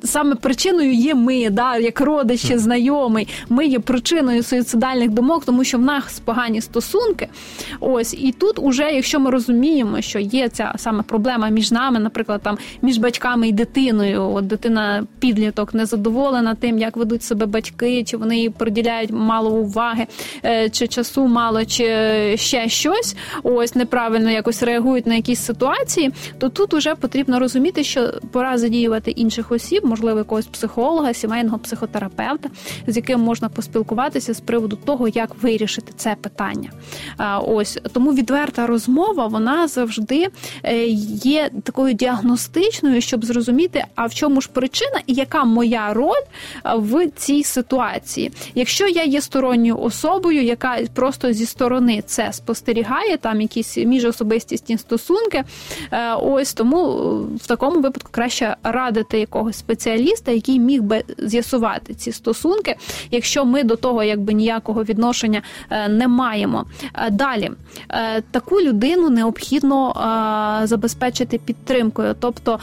саме 0.05 0.35
причиною 0.35 0.93
є 0.93 1.15
ми, 1.15 1.51
да, 1.51 1.77
як 1.77 2.01
родичі, 2.01 2.59
знайомий. 2.59 3.29
Ми 3.49 3.67
є 3.67 3.79
причиною 3.79 4.43
суїцидальних 4.43 5.11
думок, 5.11 5.45
тому 5.45 5.65
що 5.65 5.79
в 5.79 5.83
нас 5.83 6.21
погані 6.21 6.61
стосунки. 6.61 7.29
Ось 7.81 8.15
і 8.15 8.33
тут, 8.33 8.59
уже, 8.59 8.91
якщо 8.93 9.21
ми 9.21 9.31
розуміємо, 9.31 10.01
що 10.01 10.19
є 10.19 10.49
ця 10.49 10.75
саме 10.77 11.03
проблема 11.03 11.49
між 11.49 11.73
нами, 11.73 11.99
наприклад, 11.99 12.41
там 12.43 12.59
між 12.83 12.99
батьками 12.99 13.49
і 13.49 13.53
дитиною, 13.53 14.23
от 14.23 14.47
дитина 14.47 15.07
підліток 15.19 15.75
незадоволена 15.75 16.55
тим, 16.55 16.79
як 16.79 16.97
ведуть 16.97 17.23
себе 17.23 17.47
батьки, 17.47 18.05
чи 18.05 18.17
вони 18.17 18.39
їй 18.39 18.51
приділяють 18.51 19.11
мало 19.11 19.51
уваги, 19.51 20.07
е, 20.45 20.71
чи 20.71 20.87
часу 20.87 21.27
мало, 21.27 21.65
чи 21.65 21.87
ще 22.37 22.69
щось. 22.69 23.17
Ось 23.43 23.75
неправильно 23.75 24.31
якось 24.31 24.63
реагують 24.63 25.07
на 25.07 25.15
якісь 25.15 25.41
ситуації, 25.41 26.11
то 26.39 26.49
тут 26.49 26.72
уже 26.75 26.95
потрібно 26.95 27.39
розуміти, 27.39 27.85
що 27.85 28.13
пора 28.33 28.59
задіювати 28.59 29.11
інших 29.11 29.53
осіб, 29.53 29.85
можливо, 29.85 30.19
якогось 30.19 30.47
психолога, 30.47 31.15
сімейного 31.15 31.59
психотерапевта, 31.59 32.51
з 32.87 32.97
яким 32.97 33.21
можна 33.21 33.49
поспілкуватися 33.49 34.35
з 34.35 34.41
приводу 34.41 34.77
того, 34.77 35.09
як 35.09 35.43
вирішити 35.43 35.93
це 35.97 36.17
питання. 36.21 36.71
Ось 37.47 37.79
тому 37.93 38.13
відверта 38.13 38.67
розмова 38.67 39.27
вона 39.27 39.69
завжди 39.69 40.29
е, 40.63 40.87
є 41.25 41.51
такою 41.63 41.95
діагностичною, 41.95 43.01
щоб 43.01 43.25
зрозуміти, 43.25 43.85
а 43.95 44.07
в 44.07 44.15
чому 44.15 44.41
ж 44.41 44.49
причина 44.53 45.01
і 45.07 45.15
яка 45.15 45.45
моя 45.45 45.93
роль 45.95 46.23
в 46.65 47.09
цій 47.09 47.45
ситуації. 47.45 48.33
Якщо 48.55 48.89
я 48.89 49.05
є 49.05 49.21
сторонньою 49.21 49.79
особою, 49.79 50.43
яка 50.43 50.79
просто 50.95 51.33
зі 51.33 51.47
сторони 51.47 52.03
це 52.07 52.33
спостерігає, 52.33 53.17
там 53.17 53.41
якісь 53.41 53.77
міжособистісні 53.77 54.79
стосунки, 54.79 55.45
е, 55.93 56.15
ось 56.15 56.53
тому 56.63 56.87
в 57.37 57.47
такому 57.47 57.81
випадку 57.81 58.09
краще 58.11 58.57
радити 58.63 59.19
якогось 59.19 59.57
спеціаліста, 59.57 60.31
який 60.31 60.59
міг 60.59 60.83
би 60.83 61.05
з'ясувати 61.19 61.95
ці 61.95 62.13
стосунки, 62.13 62.77
якщо 63.11 63.45
ми 63.45 63.65
до 63.65 63.77
того 63.77 64.03
якби 64.03 64.33
ніякого 64.33 64.85
відношення 64.85 65.43
е, 65.71 65.89
не 65.89 66.09
маємо. 66.09 66.65
Е, 66.95 67.11
далі 67.11 67.51
таку 68.31 68.61
людину 68.61 69.11
необхідно 69.11 69.95
забезпечити 70.65 71.39
підтримкою, 71.39 72.15
тобто 72.21 72.59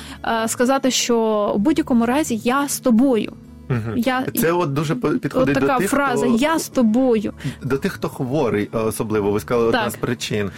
сказати, 0.47 0.91
що 0.91 1.51
в 1.55 1.59
будь-якому 1.59 2.05
разі 2.05 2.41
я 2.43 2.67
з 2.67 2.79
тобою. 2.79 3.33
Угу. 3.69 3.97
Я 3.97 4.25
це 4.41 4.51
от 4.51 4.73
дуже 4.73 4.95
підходить 4.95 5.57
от 5.57 5.61
така 5.61 5.73
до 5.73 5.79
тих, 5.79 5.89
фраза. 5.89 6.25
Хто... 6.25 6.37
Я 6.37 6.59
з 6.59 6.69
тобою 6.69 7.33
до 7.63 7.77
тих, 7.77 7.93
хто 7.93 8.09
хворий, 8.09 8.69
особливо 8.71 9.31
ви 9.31 9.39
сказали 9.39 9.67
одна 9.67 9.89
з 9.89 9.95
причин, 9.95 10.51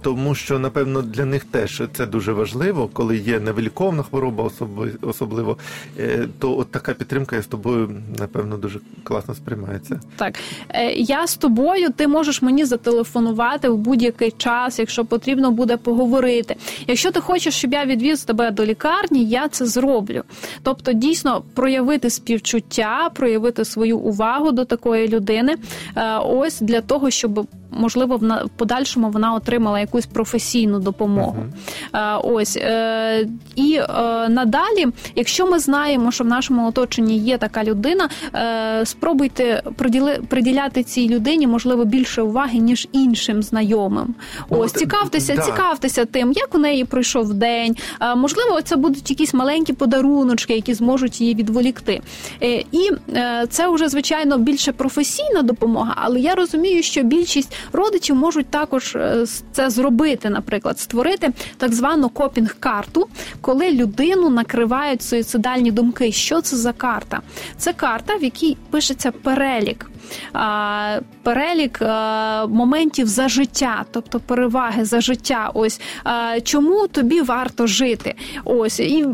тому 0.00 0.34
що 0.34 0.58
напевно 0.58 1.02
для 1.02 1.24
них 1.24 1.44
теж 1.44 1.82
це 1.92 2.06
дуже 2.06 2.32
важливо, 2.32 2.88
коли 2.92 3.16
є 3.16 3.40
невиліковна 3.40 4.02
хвороба, 4.02 4.50
особливо 5.02 5.56
е, 5.98 6.28
то 6.38 6.58
от 6.58 6.70
така 6.70 6.94
підтримка 6.94 7.36
я 7.36 7.42
з 7.42 7.46
тобою 7.46 8.02
напевно 8.18 8.56
дуже 8.56 8.80
класно 9.02 9.34
сприймається. 9.34 10.00
Так 10.16 10.38
е, 10.68 10.92
я 10.92 11.26
з 11.26 11.36
тобою, 11.36 11.90
ти 11.96 12.08
можеш 12.08 12.42
мені 12.42 12.64
зателефонувати 12.64 13.68
в 13.68 13.76
будь-який 13.76 14.30
час, 14.30 14.78
якщо 14.78 15.04
потрібно 15.04 15.50
буде 15.50 15.76
поговорити. 15.76 16.56
Якщо 16.86 17.10
ти 17.10 17.20
хочеш, 17.20 17.54
щоб 17.54 17.72
я 17.72 17.84
відвіз 17.84 18.24
тебе 18.24 18.50
до 18.50 18.64
лікарні, 18.64 19.24
я 19.24 19.48
це 19.48 19.66
зроблю. 19.66 20.22
Тобто, 20.62 20.92
дійсно 20.92 21.42
проявити 21.54 22.10
спів 22.10 22.39
співчуття, 22.40 23.10
проявити 23.14 23.64
свою 23.64 23.98
увагу 23.98 24.52
до 24.52 24.64
такої 24.64 25.08
людини. 25.08 25.56
Е, 25.96 26.18
ось 26.18 26.60
для 26.60 26.80
того, 26.80 27.10
щоб 27.10 27.46
можливо 27.70 28.16
в 28.16 28.48
подальшому 28.56 29.10
вона 29.10 29.34
отримала 29.34 29.80
якусь 29.80 30.06
професійну 30.06 30.78
допомогу. 30.78 31.44
Uh-huh. 31.92 32.20
Ось 32.24 32.56
е, 32.56 33.28
і 33.56 33.74
е, 33.74 33.88
надалі, 34.28 34.86
якщо 35.14 35.46
ми 35.46 35.58
знаємо, 35.58 36.12
що 36.12 36.24
в 36.24 36.26
нашому 36.26 36.68
оточенні 36.68 37.18
є 37.18 37.38
така 37.38 37.64
людина, 37.64 38.08
спробуйте 38.84 39.62
приділяти 40.28 40.82
цій 40.82 41.08
людині 41.08 41.46
можливо 41.46 41.84
більше 41.84 42.22
уваги 42.22 42.58
ніж 42.58 42.88
іншим 42.92 43.42
знайомим. 43.42 44.14
Ну, 44.50 44.58
Ось 44.58 44.72
цікавтеся, 44.72 45.34
да. 45.36 45.42
цікавтеся 45.42 46.04
тим, 46.04 46.32
як 46.32 46.54
у 46.54 46.58
неї 46.58 46.84
пройшов 46.84 47.34
день. 47.34 47.76
Можливо, 48.16 48.62
це 48.62 48.76
будуть 48.76 49.10
якісь 49.10 49.34
маленькі 49.34 49.72
подаруночки, 49.72 50.54
які 50.54 50.74
зможуть 50.74 51.20
її 51.20 51.34
відволікти. 51.34 52.00
І 52.72 52.90
це 53.48 53.68
вже 53.68 53.88
звичайно 53.88 54.38
більше 54.38 54.72
професійна 54.72 55.42
допомога, 55.42 55.94
але 55.96 56.20
я 56.20 56.34
розумію, 56.34 56.82
що 56.82 57.02
більшість 57.02 57.56
родичі 57.72 58.12
можуть 58.12 58.46
також 58.46 58.96
е, 58.96 59.26
це 59.52 59.70
зробити, 59.70 60.30
наприклад, 60.30 60.78
створити 60.78 61.32
так 61.56 61.74
звану 61.74 62.08
копінг-карту, 62.08 63.08
коли 63.40 63.70
людину 63.70 64.30
накривають 64.30 65.02
суїцидальні 65.02 65.70
думки. 65.70 66.12
Що 66.12 66.40
це 66.40 66.56
за 66.56 66.72
карта? 66.72 67.20
Це 67.56 67.72
карта, 67.72 68.16
в 68.16 68.24
якій 68.24 68.56
пишеться 68.70 69.12
перелік 69.12 69.90
перелік 71.22 71.80
моментів 72.48 73.06
за 73.06 73.28
життя, 73.28 73.84
тобто 73.90 74.20
переваги 74.20 74.84
за 74.84 75.00
життя. 75.00 75.50
Ось 75.54 75.80
чому 76.44 76.86
тобі 76.86 77.20
варто 77.20 77.66
жити? 77.66 78.14
Ось 78.44 78.80
і 78.80 79.06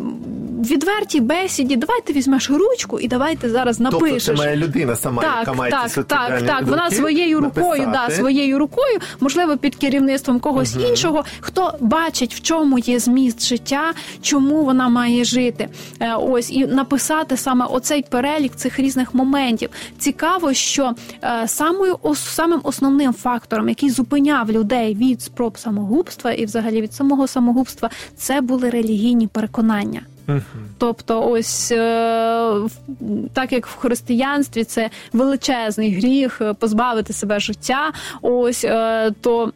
відвертій 0.71 1.21
бесіді. 1.21 1.77
Давайте 1.77 2.13
візьмеш 2.13 2.51
ручку 2.51 3.01
і 3.01 3.09
давайте 3.09 3.51
зараз 3.51 3.81
напишеш. 3.81 4.25
Тобто 4.25 4.43
це 4.43 4.47
має 4.47 4.57
людина 4.57 4.97
сама, 4.97 5.23
так, 5.23 5.39
яка 5.39 5.53
має 5.53 5.71
так, 5.71 5.91
ці 5.91 6.03
так, 6.03 6.43
так. 6.47 6.63
Вона 6.67 6.91
своєю 6.91 7.41
рукою, 7.41 7.91
да, 7.93 8.15
своєю 8.15 8.59
рукою, 8.59 8.99
можливо, 9.21 9.57
під 9.57 9.77
керівництвом 9.77 10.41
когось 10.41 10.77
угу. 10.77 10.87
іншого, 10.89 11.25
хто 11.41 11.75
бачить, 11.81 12.35
в 12.35 12.43
чому 12.43 12.79
є 12.79 12.99
зміст 12.99 13.47
життя, 13.47 13.93
чому 14.23 14.65
вона 14.65 14.89
має 14.89 15.25
жити. 15.25 15.69
Е, 16.01 16.15
ось 16.15 16.53
і 16.53 16.67
написати 16.67 17.37
саме 17.37 17.65
оцей 17.65 18.05
перелік 18.11 18.57
цих 18.57 18.79
різних 18.79 19.15
моментів. 19.15 19.71
Цікаво, 19.99 20.53
що 20.53 20.95
е, 21.23 21.49
самою 21.49 21.99
самим 22.15 22.61
основним 22.63 23.13
фактором, 23.15 23.69
який 23.69 23.91
зупиняв 23.91 24.53
людей 24.53 24.95
від 24.95 25.23
спроб 25.23 25.59
самогубства 25.59 26.33
і, 26.33 26.45
взагалі, 26.45 26.81
від 26.81 26.95
самого 26.95 27.27
самогубства, 27.27 27.91
це 28.17 28.41
були 28.41 28.71
релігійні 28.71 29.27
переконання. 29.27 30.03
Тобто, 30.79 31.31
ось 31.31 31.73
е, 31.73 32.53
так 33.33 33.53
як 33.53 33.67
в 33.67 33.77
християнстві 33.77 34.65
це 34.65 34.91
величезний 35.13 35.95
гріх 35.95 36.41
е, 36.41 36.55
позбавити 36.55 37.13
себе 37.13 37.41
життя, 37.41 37.93
ось 38.23 38.65
е, 38.65 39.11
то 39.21 39.53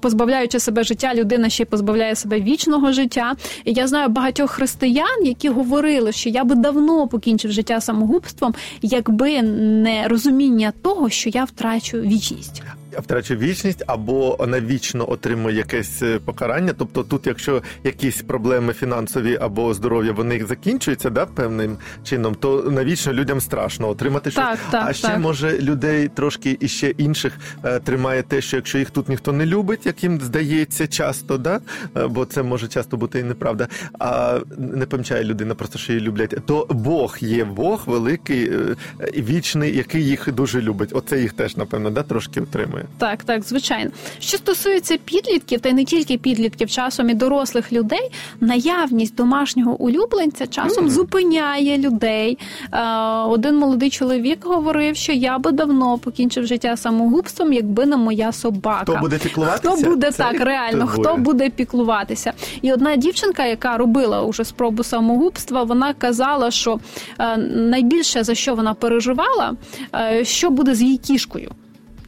позбавляючи 0.00 0.60
себе 0.60 0.84
життя, 0.84 1.14
людина 1.14 1.48
ще 1.48 1.62
й 1.62 1.66
позбавляє 1.66 2.14
себе 2.14 2.40
вічного 2.40 2.92
життя. 2.92 3.34
І 3.64 3.72
я 3.72 3.86
знаю 3.86 4.08
багатьох 4.08 4.50
християн, 4.50 5.24
які 5.24 5.48
говорили, 5.48 6.12
що 6.12 6.28
я 6.28 6.44
би 6.44 6.54
давно 6.54 7.08
покінчив 7.08 7.52
життя 7.52 7.80
самогубством, 7.80 8.54
якби 8.82 9.42
не 9.42 10.08
розуміння 10.08 10.72
того, 10.82 11.10
що 11.10 11.30
я 11.30 11.44
втрачу 11.44 12.00
вічність 12.00 12.62
втраче 12.98 13.36
вічність 13.36 13.84
або 13.86 14.46
навічно 14.48 15.10
отримує 15.10 15.56
якесь 15.56 16.02
е, 16.02 16.18
покарання. 16.18 16.72
Тобто, 16.78 17.02
тут, 17.02 17.26
якщо 17.26 17.62
якісь 17.84 18.22
проблеми 18.22 18.72
фінансові 18.72 19.38
або 19.40 19.74
здоров'я 19.74 20.12
вони 20.12 20.46
закінчуються, 20.46 21.10
да, 21.10 21.26
певним 21.26 21.76
чином, 22.04 22.34
то 22.34 22.70
навічно 22.70 23.12
людям 23.12 23.40
страшно 23.40 23.88
отримати 23.88 24.30
щось. 24.30 24.44
Так, 24.44 24.58
так, 24.70 24.84
а 24.88 24.92
ще 24.92 25.08
так. 25.08 25.18
може 25.18 25.58
людей 25.58 26.08
трошки 26.08 26.56
і 26.60 26.68
ще 26.68 26.90
інших 26.90 27.32
е, 27.64 27.78
тримає 27.78 28.22
те, 28.22 28.40
що 28.40 28.56
якщо 28.56 28.78
їх 28.78 28.90
тут 28.90 29.08
ніхто 29.08 29.32
не 29.32 29.46
любить, 29.46 29.86
як 29.86 30.02
їм 30.02 30.20
здається, 30.20 30.86
часто, 30.86 31.38
да, 31.38 31.60
е, 31.96 32.06
бо 32.06 32.24
це 32.24 32.42
може 32.42 32.68
часто 32.68 32.96
бути 32.96 33.18
і 33.18 33.22
неправда. 33.22 33.68
А 33.98 34.40
не 34.58 34.86
помічає 34.86 35.24
людина, 35.24 35.54
просто 35.54 35.78
що 35.78 35.92
її 35.92 36.04
люблять. 36.04 36.34
То 36.46 36.66
Бог 36.70 37.16
є 37.20 37.44
Бог 37.44 37.82
великий, 37.86 38.50
вічний, 39.16 39.76
який 39.76 40.04
їх 40.04 40.32
дуже 40.32 40.62
любить. 40.62 40.90
Оце 40.92 41.20
їх 41.20 41.32
теж 41.32 41.56
напевно 41.56 41.90
да 41.90 42.02
трошки 42.02 42.40
отримує. 42.40 42.77
Так, 42.98 43.24
так, 43.24 43.42
звичайно. 43.42 43.90
Що 44.18 44.36
стосується 44.36 44.96
підлітків, 44.96 45.60
та 45.60 45.68
й 45.68 45.72
не 45.72 45.84
тільки 45.84 46.18
підлітків, 46.18 46.70
часом 46.70 47.10
і 47.10 47.14
дорослих 47.14 47.72
людей, 47.72 48.10
наявність 48.40 49.14
домашнього 49.14 49.76
улюбленця 49.82 50.46
часом 50.46 50.86
mm. 50.86 50.90
зупиняє 50.90 51.78
людей. 51.78 52.38
Один 53.28 53.56
молодий 53.56 53.90
чоловік 53.90 54.44
говорив, 54.44 54.96
що 54.96 55.12
я 55.12 55.38
би 55.38 55.52
давно 55.52 55.98
покінчив 55.98 56.46
життя 56.46 56.76
самогубством, 56.76 57.52
якби 57.52 57.86
не 57.86 57.96
моя 57.96 58.32
собака. 58.32 58.82
Хто 58.82 58.96
буде 58.96 59.18
піклуватися? 59.18 59.74
Хто 59.76 59.90
буде 59.90 60.10
Це 60.10 60.22
так, 60.22 60.40
реально, 60.40 60.86
хто 60.86 61.16
буде 61.16 61.50
піклуватися? 61.50 62.32
І 62.62 62.72
одна 62.72 62.96
дівчинка, 62.96 63.46
яка 63.46 63.76
робила 63.76 64.22
уже 64.22 64.44
спробу 64.44 64.84
самогубства, 64.84 65.62
вона 65.62 65.94
казала, 65.94 66.50
що 66.50 66.78
найбільше 67.48 68.24
за 68.24 68.34
що 68.34 68.54
вона 68.54 68.74
переживала, 68.74 69.54
що 70.22 70.50
буде 70.50 70.74
з 70.74 70.82
її 70.82 70.96
кішкою. 70.96 71.50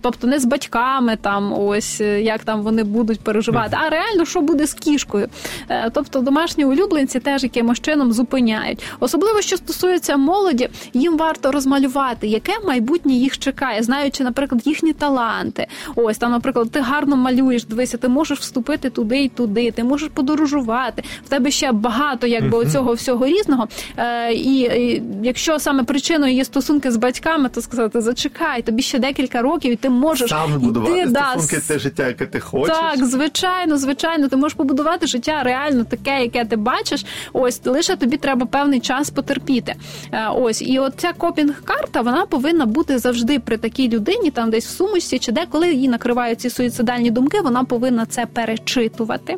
Тобто 0.01 0.27
не 0.27 0.39
з 0.39 0.45
батьками, 0.45 1.17
там 1.21 1.53
ось 1.53 2.01
е, 2.01 2.23
як 2.23 2.45
там 2.45 2.63
вони 2.63 2.85
будуть 2.85 3.21
переживати, 3.21 3.77
а 3.87 3.89
реально 3.91 4.25
що 4.25 4.41
буде 4.41 4.67
з 4.67 4.75
кішкою. 4.75 5.29
Е, 5.69 5.91
Тобто 5.95 6.21
домашні 6.21 6.65
улюбленці 6.65 7.21
теж 7.21 7.43
якимось 7.43 7.81
чином 7.81 8.13
зупиняють. 8.13 8.83
Особливо 9.01 9.41
що 9.41 9.57
стосується 9.57 10.17
молоді, 10.17 10.69
їм 10.95 11.17
варто 11.17 11.53
розмалювати, 11.53 12.27
яке 12.27 12.53
майбутнє 12.67 13.13
їх 13.13 13.39
чекає, 13.39 13.83
знаючи, 13.83 14.25
наприклад, 14.25 14.67
їхні 14.67 14.93
таланти. 14.93 15.67
Ось 15.95 16.19
там, 16.19 16.31
наприклад, 16.31 16.71
ти 16.71 16.81
гарно 16.81 17.17
малюєш, 17.17 17.65
дивися, 17.65 17.99
ти 17.99 18.09
можеш 18.09 18.39
вступити 18.39 18.91
туди 18.91 19.23
і 19.23 19.29
туди, 19.29 19.71
ти 19.71 19.85
можеш 19.85 20.09
подорожувати. 20.15 21.03
В 21.25 21.29
тебе 21.29 21.51
ще 21.51 21.73
багато 21.73 22.27
якби 22.27 22.59
оцього 22.59 22.93
всього 22.93 23.27
різного. 23.27 23.69
Е, 23.97 24.33
і, 24.33 24.61
і 24.61 25.03
якщо 25.23 25.59
саме 25.59 25.85
причиною 25.85 26.35
є 26.35 26.45
стосунки 26.45 26.91
з 26.91 26.97
батьками, 26.97 27.49
то 27.49 27.63
сказати 27.63 28.01
зачекай, 28.01 28.63
тобі 28.63 28.83
ще 28.83 28.99
декілька 28.99 29.43
років, 29.43 29.73
і 29.73 29.77
ти 29.77 29.90
можеш 29.91 30.31
Сам 30.31 30.59
будувати 30.61 30.99
йти, 30.99 31.07
да, 31.11 31.37
те 31.69 31.79
життя, 31.79 32.07
яке 32.07 32.27
ти 32.27 32.41
хочеш. 32.41 32.77
так, 32.77 33.05
звичайно, 33.05 33.79
звичайно, 33.79 34.29
ти 34.29 34.37
можеш 34.37 34.57
побудувати 34.57 35.07
життя 35.07 35.43
реально 35.43 35.85
таке, 35.85 36.23
яке 36.23 36.45
ти 36.45 36.57
бачиш. 36.57 37.05
Ось 37.33 37.61
лише 37.65 37.97
тобі 37.97 38.17
треба 38.17 38.47
певний 38.47 38.81
час 38.81 39.11
потерпіти. 39.11 39.75
Е, 40.13 40.29
Ось 40.29 40.63
і 40.63 40.79
от 40.79 40.95
ця 40.97 41.13
копінг-карта 41.13 42.01
вона 42.01 42.27
повинна 42.27 42.67
бути 42.67 42.99
завжди 42.99 43.39
при 43.39 43.57
такій 43.57 43.89
людині, 43.89 44.31
там 44.31 44.51
десь 44.51 44.67
в 44.67 44.71
сумочці, 44.71 45.19
чи 45.19 45.33
де, 45.33 45.47
коли 45.51 45.73
її 45.73 45.89
накривають 45.89 46.41
ці 46.41 46.51
суїцидальні 46.51 47.11
думки, 47.11 47.41
вона 47.41 47.65
повинна 47.65 48.07
це 48.07 48.27
перечитувати. 48.27 49.37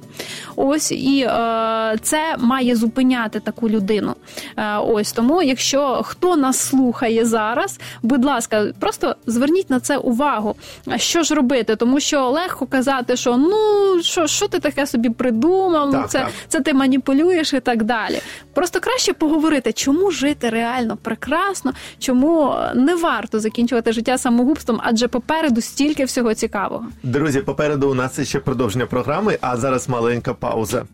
Ось 0.57 0.93
і 0.93 1.21
е, 1.29 1.99
це 2.03 2.37
має 2.39 2.77
зупиняти 2.77 3.41
таку 3.41 3.69
людину. 3.69 4.15
Е, 4.57 4.77
ось 4.77 5.13
тому, 5.13 5.43
якщо 5.43 6.03
хто 6.05 6.37
нас 6.37 6.59
слухає 6.59 7.25
зараз, 7.25 7.81
будь 8.03 8.25
ласка, 8.25 8.67
просто 8.81 9.17
зверніть 9.27 9.71
на 9.71 9.81
це 9.81 9.97
увагу. 9.97 10.42
А 10.87 10.99
Що 10.99 11.23
ж 11.23 11.35
робити? 11.35 11.77
Тому 11.77 12.01
що 12.01 12.29
легко 12.29 12.67
казати, 12.67 13.17
що 13.17 13.37
ну 13.37 13.59
що, 14.03 14.27
що 14.27 14.49
ти 14.49 14.59
таке 14.59 14.87
собі 14.87 15.11
придумав, 15.11 15.87
ну 15.87 15.93
Так, 15.93 16.11
це, 16.11 16.19
так. 16.19 16.31
це 16.49 16.61
ти 16.61 16.75
маніпулюєш 16.75 17.53
і 17.53 17.61
так 17.61 17.83
далі. 17.83 18.21
Просто 18.55 18.81
краще 18.81 19.13
поговорити, 19.13 19.73
чому 19.73 20.11
жити 20.11 20.49
реально 20.49 20.97
прекрасно, 21.03 21.73
чому 21.99 22.55
не 22.75 22.95
варто 22.95 23.41
закінчувати 23.41 23.93
життя 23.93 24.19
самогубством, 24.19 24.81
адже 24.85 25.09
попереду 25.09 25.61
стільки 25.61 26.05
всього 26.05 26.35
цікавого. 26.35 26.87
Друзі, 27.03 27.41
попереду 27.41 27.91
у 27.91 27.95
нас 27.95 28.29
ще 28.29 28.39
продовження 28.39 28.87
програми, 28.87 29.39
а 29.41 29.57
зараз 29.57 29.89
маленька 29.89 30.35
пауза. 30.35 30.85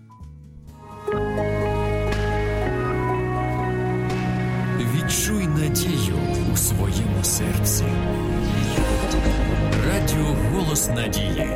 Голос 10.79 10.89
Надії. 10.97 11.51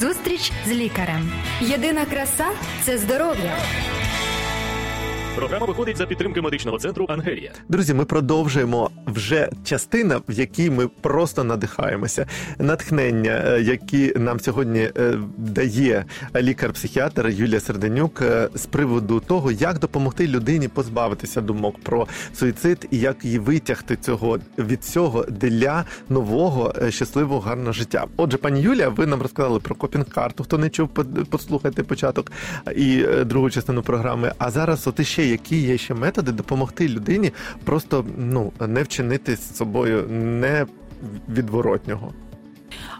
Зустріч 0.00 0.52
з 0.66 0.70
лікарем. 0.70 1.32
Єдина 1.60 2.04
краса 2.04 2.46
це 2.82 2.98
здоров'я. 2.98 3.56
Програма 5.36 5.66
виходить 5.66 5.96
за 5.96 6.06
підтримки 6.06 6.40
медичного 6.40 6.78
центру 6.78 7.06
Ангелія. 7.08 7.52
Друзі, 7.68 7.94
ми 7.94 8.04
продовжуємо 8.04 8.90
вже 9.06 9.48
частина, 9.64 10.20
в 10.28 10.32
якій 10.32 10.70
ми 10.70 10.88
просто 10.88 11.44
надихаємося. 11.44 12.26
Натхнення, 12.58 13.42
е, 13.46 13.62
які 13.62 14.12
нам 14.16 14.40
сьогодні 14.40 14.80
е, 14.96 15.18
дає 15.36 16.04
лікар-психіатр 16.36 17.28
Юлія 17.28 17.60
Серденюк 17.60 18.22
е, 18.22 18.48
з 18.54 18.66
приводу 18.66 19.20
того, 19.20 19.52
як 19.52 19.78
допомогти 19.78 20.26
людині 20.26 20.68
позбавитися 20.68 21.40
думок 21.40 21.76
про 21.82 22.06
суїцид 22.34 22.88
і 22.90 22.98
як 22.98 23.24
її 23.24 23.38
витягти 23.38 23.96
цього 23.96 24.38
від 24.58 24.84
цього 24.84 25.24
для 25.24 25.84
нового 26.08 26.74
щасливого 26.88 27.40
гарного 27.40 27.72
життя. 27.72 28.06
Отже, 28.16 28.36
пані 28.36 28.60
Юлія, 28.60 28.88
ви 28.88 29.06
нам 29.06 29.22
розказали 29.22 29.60
про 29.60 29.74
копінг-карту. 29.74 30.44
Хто 30.44 30.58
не 30.58 30.70
чув, 30.70 30.88
по- 30.88 31.04
послухайте 31.30 31.82
початок 31.82 32.32
і 32.76 33.02
другу 33.24 33.50
частину 33.50 33.82
програми. 33.82 34.32
А 34.38 34.50
зараз, 34.50 34.86
от 34.86 35.00
іще 35.00 35.23
які 35.26 35.56
є 35.56 35.78
ще 35.78 35.94
методи 35.94 36.32
допомогти 36.32 36.88
людині 36.88 37.32
просто 37.64 38.04
ну 38.18 38.52
не 38.60 38.82
вчинити 38.82 39.36
з 39.36 39.56
собою 39.56 40.06
не 40.10 40.66
відворотнього. 41.28 42.12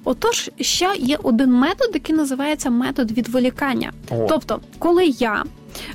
Отож, 0.05 0.51
ще 0.61 0.95
є 0.99 1.19
один 1.23 1.53
метод, 1.53 1.91
який 1.95 2.17
називається 2.17 2.71
метод 2.71 3.13
відволікання. 3.13 3.93
О. 4.11 4.27
Тобто, 4.29 4.61
коли 4.79 5.07
я 5.07 5.45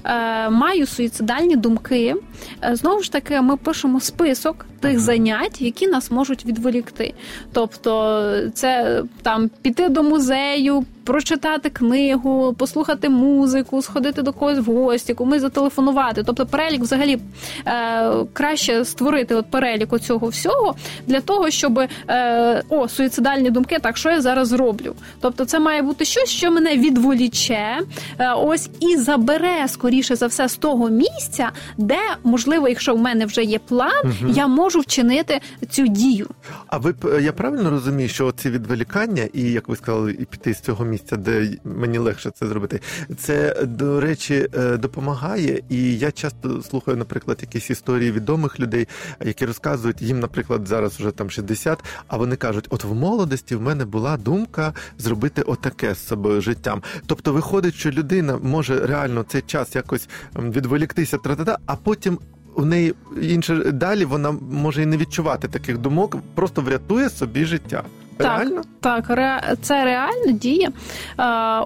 е, 0.04 0.50
маю 0.50 0.88
суїцидальні 0.88 1.56
думки, 1.56 2.16
е, 2.64 2.76
знову 2.76 3.04
ж 3.04 3.12
таки, 3.12 3.42
ми 3.42 3.58
пишемо 3.58 4.00
список 4.00 4.66
тих 4.80 5.00
занять, 5.00 5.62
які 5.62 5.88
нас 5.88 6.12
можуть 6.12 6.46
відволікти. 6.46 7.14
Тобто, 7.54 8.26
це 8.54 9.04
там 9.22 9.50
піти 9.62 9.90
до 9.90 10.04
музею, 10.04 10.86
прочитати 11.04 11.70
книгу, 11.70 12.56
послухати 12.58 13.10
музику, 13.10 13.82
сходити 13.82 14.22
до 14.22 14.34
когось 14.34 14.60
в 14.60 14.72
гості, 14.72 15.14
комусь 15.14 15.42
зателефонувати. 15.42 16.24
Тобто, 16.24 16.46
перелік 16.46 16.82
взагалі 16.82 17.20
е, 17.68 18.12
краще 18.34 18.86
створити 18.86 19.36
от 19.36 19.52
перелік 19.52 20.00
цього 20.00 20.28
всього 20.28 20.76
для 21.08 21.22
того, 21.22 21.50
щоб 21.50 21.80
е, 22.10 22.64
о, 22.70 22.88
суїцидальні 22.88 23.50
думки, 23.50 23.78
так 23.82 23.98
що 23.98 24.10
я 24.10 24.22
зараз 24.22 24.54
роблю. 24.54 24.96
Тобто, 25.22 25.46
це 25.46 25.60
має 25.60 25.82
бути 25.82 26.06
щось, 26.06 26.30
що 26.30 26.52
мене 26.52 26.78
відволіче, 26.78 27.80
е, 28.20 28.34
ось 28.34 28.70
і 28.80 28.98
забере 28.98 29.68
скоріше 29.68 30.16
за 30.16 30.28
все 30.28 30.50
з 30.50 30.56
того 30.56 30.90
місця, 30.90 31.52
де 31.78 32.00
можливо, 32.24 32.68
якщо 32.68 32.96
в 32.96 33.00
мене 33.00 33.26
вже 33.26 33.44
є 33.44 33.60
план, 33.60 34.14
я 34.36 34.48
можу 34.48 34.69
вчинити 34.78 35.40
цю 35.70 35.88
дію. 35.88 36.28
А 36.68 36.78
ви 36.78 36.96
я 37.22 37.34
правильно 37.34 37.70
розумію, 37.70 38.10
що 38.10 38.32
ці 38.32 38.50
відволікання, 38.50 39.30
і 39.34 39.42
як 39.42 39.70
ви 39.70 39.76
сказали, 39.76 40.12
і 40.12 40.26
піти 40.26 40.54
з 40.54 40.60
цього 40.60 40.86
місця, 40.86 41.16
де 41.18 41.58
мені 41.64 41.98
легше 41.98 42.32
це 42.36 42.48
зробити, 42.48 42.82
це 43.18 43.56
до 43.64 44.00
речі 44.00 44.48
е, 44.54 44.78
допомагає. 44.78 45.64
І 45.70 45.98
я 45.98 46.12
часто 46.12 46.62
слухаю, 46.62 46.98
наприклад, 46.98 47.38
якісь 47.42 47.70
історії 47.70 48.12
відомих 48.12 48.60
людей, 48.60 48.88
які 49.26 49.46
розказують 49.46 50.02
їм, 50.02 50.20
наприклад, 50.20 50.68
зараз 50.68 51.00
вже 51.00 51.12
там 51.12 51.30
60, 51.30 51.84
а 52.08 52.18
вони 52.18 52.36
кажуть: 52.36 52.68
от 52.70 52.84
в 52.84 52.94
молодості 52.94 53.56
в 53.56 53.62
мене 53.62 53.86
була 53.86 54.18
думка 54.18 54.74
зробити 54.98 55.42
отаке 55.42 55.96
з 55.96 56.08
собою 56.08 56.42
життям. 56.42 56.84
Тобто, 57.06 57.34
виходить, 57.34 57.76
що 57.76 57.92
людина 57.92 58.40
може 58.44 58.88
реально 58.88 59.24
цей 59.24 59.42
час 59.42 59.76
якось 59.76 60.10
відволіктися, 60.36 61.18
тра-та-та, 61.18 61.58
а 61.66 61.76
потім. 61.76 62.20
У 62.56 62.66
неї 62.66 62.94
інше 63.22 63.56
далі 63.56 64.06
вона 64.06 64.32
може 64.52 64.84
і 64.84 64.86
не 64.86 64.98
відчувати 64.98 65.48
таких 65.48 65.78
думок, 65.78 66.18
просто 66.36 66.62
врятує 66.62 67.10
собі 67.10 67.46
життя. 67.46 67.84
Реально? 68.20 68.62
Так, 68.80 69.06
так, 69.06 69.18
ре- 69.18 69.58
це 69.62 69.86
реально 69.86 70.32
діє. 70.32 70.70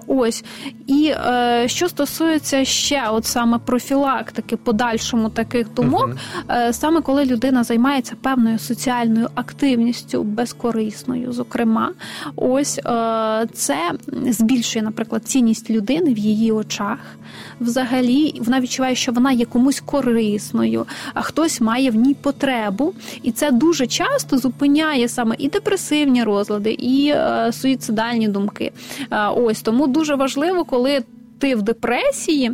Ось. 0.06 0.44
І 0.86 1.12
е, 1.26 1.64
що 1.66 1.88
стосується 1.88 2.64
ще 2.64 3.08
от 3.10 3.24
саме 3.26 3.58
профілактики 3.58 4.56
подальшому 4.56 5.30
таких 5.30 5.74
думок, 5.74 6.16
е, 6.50 6.72
саме 6.72 7.00
коли 7.00 7.24
людина 7.24 7.64
займається 7.64 8.14
певною 8.22 8.58
соціальною 8.58 9.28
активністю, 9.34 10.22
безкорисною, 10.22 11.32
зокрема, 11.32 11.90
ось 12.36 12.78
е, 12.78 13.46
це 13.54 13.76
збільшує, 14.30 14.82
наприклад, 14.84 15.24
цінність 15.24 15.70
людини 15.70 16.14
в 16.14 16.18
її 16.18 16.52
очах. 16.52 16.98
Взагалі, 17.60 18.40
вона 18.40 18.60
відчуває, 18.60 18.94
що 18.94 19.12
вона 19.12 19.32
є 19.32 19.44
комусь 19.44 19.80
корисною, 19.80 20.86
а 21.14 21.22
хтось 21.22 21.60
має 21.60 21.90
в 21.90 21.94
ній 21.94 22.14
потребу, 22.14 22.94
і 23.22 23.30
це 23.32 23.50
дуже 23.50 23.86
часто 23.86 24.38
зупиняє 24.38 25.08
саме 25.08 25.34
і 25.38 25.48
депресивні 25.48 26.24
розлади, 26.44 26.72
і 26.72 27.08
е, 27.08 27.52
суїцидальні 27.52 28.28
думки. 28.28 28.72
Е, 29.10 29.28
ось 29.28 29.62
тому 29.62 29.86
дуже 29.86 30.14
важливо, 30.14 30.64
коли 30.64 31.00
ти 31.38 31.54
в 31.54 31.62
депресії, 31.62 32.52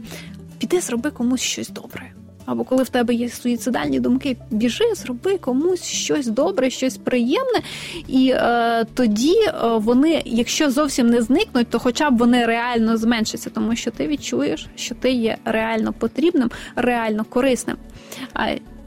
піди 0.58 0.80
зроби 0.80 1.10
комусь 1.10 1.40
щось 1.40 1.68
добре. 1.68 2.12
Або 2.46 2.64
коли 2.64 2.82
в 2.82 2.88
тебе 2.88 3.14
є 3.14 3.28
суїцидальні 3.28 4.00
думки, 4.00 4.36
біжи, 4.50 4.84
зроби 4.94 5.38
комусь 5.38 5.84
щось 5.84 6.26
добре, 6.26 6.70
щось 6.70 6.96
приємне, 6.96 7.60
і 8.08 8.32
е, 8.34 8.84
тоді 8.94 9.34
е, 9.46 9.52
вони, 9.62 10.22
якщо 10.24 10.70
зовсім 10.70 11.06
не 11.06 11.22
зникнуть, 11.22 11.68
то 11.70 11.78
хоча 11.78 12.10
б 12.10 12.18
вони 12.18 12.46
реально 12.46 12.96
зменшаться, 12.96 13.50
тому 13.50 13.76
що 13.76 13.90
ти 13.90 14.06
відчуєш, 14.06 14.66
що 14.76 14.94
ти 14.94 15.10
є 15.10 15.36
реально 15.44 15.92
потрібним, 15.92 16.50
реально 16.76 17.24
корисним. 17.24 17.76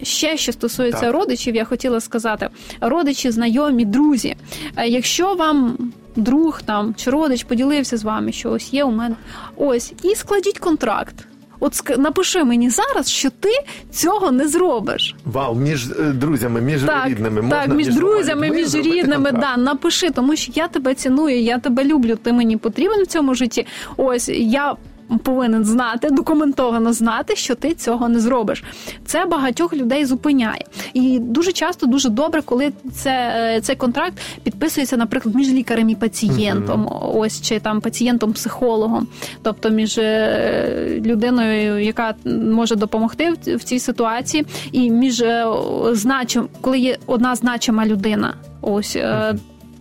Ще 0.04 0.38
що 0.38 0.52
стосується 0.52 1.02
Так. 1.02 1.14
родичів, 1.14 1.56
я 1.56 1.66
хотіла 1.66 2.00
сказати: 2.00 2.50
родичі, 2.82 3.32
знайомі, 3.32 3.86
друзі. 3.86 4.36
Е, 4.76 4.88
Якщо 4.88 5.34
вам 5.36 5.78
друг 6.16 6.62
там 6.62 6.94
чи 6.98 7.12
родич 7.12 7.44
поділився 7.44 7.98
з 7.98 8.04
вами, 8.04 8.32
що 8.32 8.52
ось 8.52 8.74
є 8.74 8.84
у 8.84 8.92
мене, 8.92 9.16
ось 9.56 9.94
і 10.04 10.16
складіть 10.16 10.60
контракт. 10.60 11.16
От 11.60 11.98
напиши 11.98 12.44
мені 12.44 12.70
зараз, 12.70 13.10
що 13.10 13.30
ти 13.30 13.50
цього 13.92 14.32
не 14.32 14.48
зробиш. 14.48 15.16
Вау, 15.26 15.56
між 15.56 15.92
е, 15.92 15.94
друзями, 16.14 16.62
між 16.62 16.82
Так, 16.82 17.08
рідними 17.08 17.42
так, 17.50 17.60
можна 17.60 17.76
між 17.76 17.96
друзями, 17.96 18.50
між 18.50 18.76
рідними, 18.76 19.32
да, 19.32 19.58
напиши, 19.58 20.10
тому 20.10 20.36
що 20.36 20.52
я 20.56 20.68
тебе 20.68 20.94
ціную, 20.96 21.42
я 21.42 21.58
тебе 21.60 21.84
люблю, 21.84 22.16
ти 22.16 22.34
мені 22.34 22.58
потрібен 22.58 23.04
в 23.04 23.08
цьому 23.08 23.36
житті. 23.36 23.66
Ось 23.98 24.30
я 24.30 24.76
повинен 25.24 25.66
знати, 25.66 26.10
документовано 26.12 26.94
знати, 26.94 27.36
що 27.36 27.56
ти 27.56 27.74
цього 27.74 28.10
не 28.10 28.20
зробиш. 28.20 28.64
Це 29.06 29.26
багатьох 29.26 29.74
людей 29.74 30.06
зупиняє. 30.06 30.66
І 30.94 31.20
дуже 31.20 31.52
часто 31.52 31.86
дуже 31.86 32.10
добре, 32.10 32.42
коли 32.42 32.72
це, 32.94 33.12
е, 33.12 33.62
цей 33.62 33.76
контракт 33.76 34.14
підписується, 34.44 34.98
наприклад, 34.98 35.36
між 35.36 35.50
лікарем 35.50 35.90
і 35.90 35.96
пацієнтом, 35.96 36.86
mm-hmm. 36.86 37.18
ось 37.18 37.42
чи 37.42 37.60
там 37.60 37.80
пацієнтом-психологом, 37.80 39.08
тобто 39.42 39.70
між 39.70 39.98
е, 39.98 41.02
людиною, 41.06 41.84
яка 41.84 42.16
може 42.26 42.76
допомогти 42.76 43.34
в 43.56 43.64
цій 43.64 43.80
ситуації, 43.80 44.46
і 44.72 44.92
між 44.92 45.22
е, 45.22 45.46
значим, 45.92 46.48
коли 46.62 46.80
є 46.80 46.98
одна 47.06 47.36
значима 47.36 47.86
людина, 47.86 48.34
ось. 48.62 48.98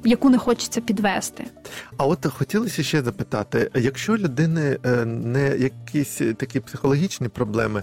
Яку 0.05 0.31
не 0.31 0.39
хочеться 0.39 0.81
підвести. 0.81 1.45
А 1.97 2.07
от 2.07 2.27
хотілося 2.27 2.83
ще 2.83 3.03
запитати: 3.03 3.71
якщо 3.75 4.17
людини 4.17 4.79
е, 4.85 5.05
не 5.05 5.57
якісь 5.57 6.17
такі 6.37 6.61
психологічні 6.61 7.29
проблеми, 7.29 7.83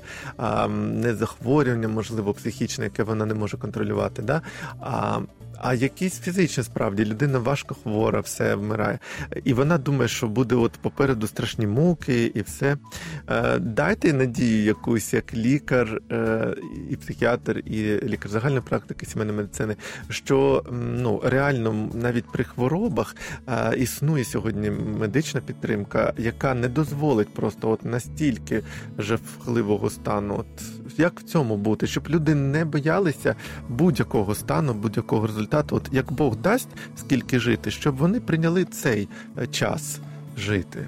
не 0.69 1.15
захворювання, 1.15 1.87
можливо, 1.87 2.33
психічне, 2.33 2.83
яке 2.83 3.03
вона 3.03 3.25
не 3.25 3.33
може 3.33 3.57
контролювати, 3.57 4.21
да? 4.21 4.41
а 4.79 5.19
а 5.61 5.73
якісь 5.73 6.19
фізичні 6.19 6.63
справді 6.63 7.05
людина 7.05 7.39
важко 7.39 7.75
хвора, 7.75 8.19
все 8.19 8.55
вмирає, 8.55 8.99
і 9.43 9.53
вона 9.53 9.77
думає, 9.77 10.07
що 10.07 10.27
буде 10.27 10.55
от 10.55 10.71
попереду 10.71 11.27
страшні 11.27 11.67
муки 11.67 12.31
і 12.35 12.41
все. 12.41 12.77
Е, 13.29 13.59
дайте 13.59 14.13
надію 14.13 14.63
якусь 14.63 15.13
як 15.13 15.33
лікар 15.33 16.01
е, 16.11 16.55
і 16.89 16.95
психіатр, 16.95 17.57
і 17.65 17.99
лікар 18.03 18.31
загальної 18.31 18.61
практики 18.61 19.05
сімейної 19.05 19.37
медицини, 19.37 19.75
що 20.09 20.63
ну 21.03 21.21
реально 21.23 21.89
навіть 21.93 22.25
при 22.31 22.43
хворобах 22.43 23.15
е, 23.47 23.77
існує 23.77 24.23
сьогодні 24.23 24.69
медична 24.99 25.41
підтримка, 25.41 26.13
яка 26.17 26.53
не 26.53 26.67
дозволить 26.67 27.33
просто 27.33 27.69
от 27.69 27.85
настільки 27.85 28.63
жахливого 28.97 29.89
стану. 29.89 30.35
От 30.39 30.78
як 30.99 31.19
в 31.19 31.23
цьому 31.23 31.57
бути, 31.57 31.87
щоб 31.87 32.09
люди 32.09 32.35
не 32.35 32.65
боялися 32.65 33.35
будь-якого 33.69 34.35
стану, 34.35 34.73
будь-якого 34.73 35.27
результату, 35.27 35.75
от 35.75 35.89
як 35.91 36.11
Бог 36.11 36.35
дасть 36.35 36.69
скільки 36.97 37.39
жити, 37.39 37.71
щоб 37.71 37.95
вони 37.95 38.19
прийняли 38.19 38.65
цей 38.65 39.07
е, 39.37 39.47
час 39.47 39.99
жити. 40.37 40.87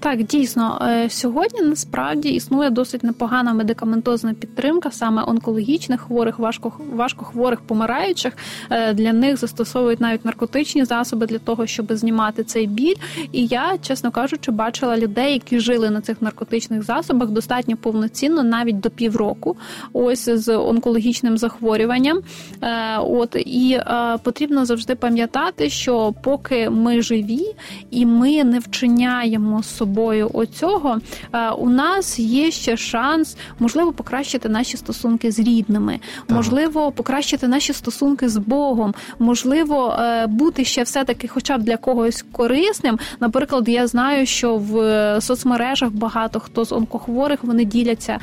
Так, 0.00 0.22
дійсно, 0.22 0.78
е, 0.82 1.10
сьогодні 1.10 1.60
насправді 1.60 2.28
існує 2.28 2.70
досить 2.70 3.04
непогана 3.04 3.52
медикаментозна 3.52 4.34
підтримка 4.34 4.90
саме 4.90 5.24
онкологічних 5.26 6.00
хворих, 6.00 6.38
важко 6.38 6.72
важкохворих, 6.92 7.60
помираючих. 7.60 8.36
Е, 8.70 8.94
для 8.94 9.12
них 9.12 9.36
застосовують 9.36 10.00
навіть 10.00 10.24
наркотичні 10.24 10.84
засоби 10.84 11.26
для 11.26 11.38
того, 11.38 11.66
щоб 11.66 11.92
знімати 11.92 12.44
цей 12.44 12.66
біль. 12.66 12.94
І 13.32 13.46
я, 13.46 13.78
чесно 13.82 14.10
кажучи, 14.10 14.50
бачила 14.50 14.96
людей, 14.96 15.32
які 15.32 15.60
жили 15.60 15.90
на 15.90 16.00
цих 16.00 16.22
наркотичних 16.22 16.82
засобах 16.82 17.28
достатньо 17.28 17.76
повноцінно, 17.76 18.42
навіть 18.42 18.80
до 18.80 18.90
півроку, 18.90 19.56
ось 19.92 20.28
з 20.28 20.56
онкологічним 20.56 21.38
захворюванням. 21.38 22.20
Е, 22.62 22.98
от 22.98 23.36
і 23.36 23.80
потрібно 24.22 24.64
завжди 24.64 24.94
пам'ятати, 24.94 25.70
що 25.70 26.14
поки 26.22 26.70
ми 26.70 27.02
живі 27.02 27.54
і 27.90 28.06
ми 28.06 28.44
не 28.44 28.58
вчиняємо 28.58 29.62
собою 29.62 29.89
собою 29.90 30.30
оцього, 30.32 30.98
е, 31.32 31.50
у 31.50 31.70
нас 31.70 32.18
є 32.18 32.50
ще 32.50 32.76
шанс, 32.76 33.36
можливо, 33.58 33.92
покращити 33.92 34.48
наші 34.48 34.76
стосунки 34.76 35.32
з 35.32 35.38
рідними, 35.38 36.00
так. 36.26 36.36
можливо, 36.36 36.92
покращити 36.92 37.48
наші 37.48 37.72
стосунки 37.72 38.28
з 38.28 38.36
Богом, 38.36 38.94
можливо, 39.18 39.96
е, 40.00 40.26
бути 40.26 40.64
ще 40.64 40.82
все-таки, 40.82 41.28
хоча 41.28 41.58
б 41.58 41.62
для 41.62 41.76
когось 41.76 42.24
корисним. 42.32 42.98
Наприклад, 43.20 43.68
я 43.68 43.86
знаю, 43.86 44.26
що 44.26 44.56
в 44.56 44.78
е, 44.78 45.20
соцмережах 45.20 45.90
багато 45.90 46.40
хто 46.40 46.64
з 46.64 46.72
онкохворих 46.72 47.44
вони 47.44 47.64
діляться 47.64 48.18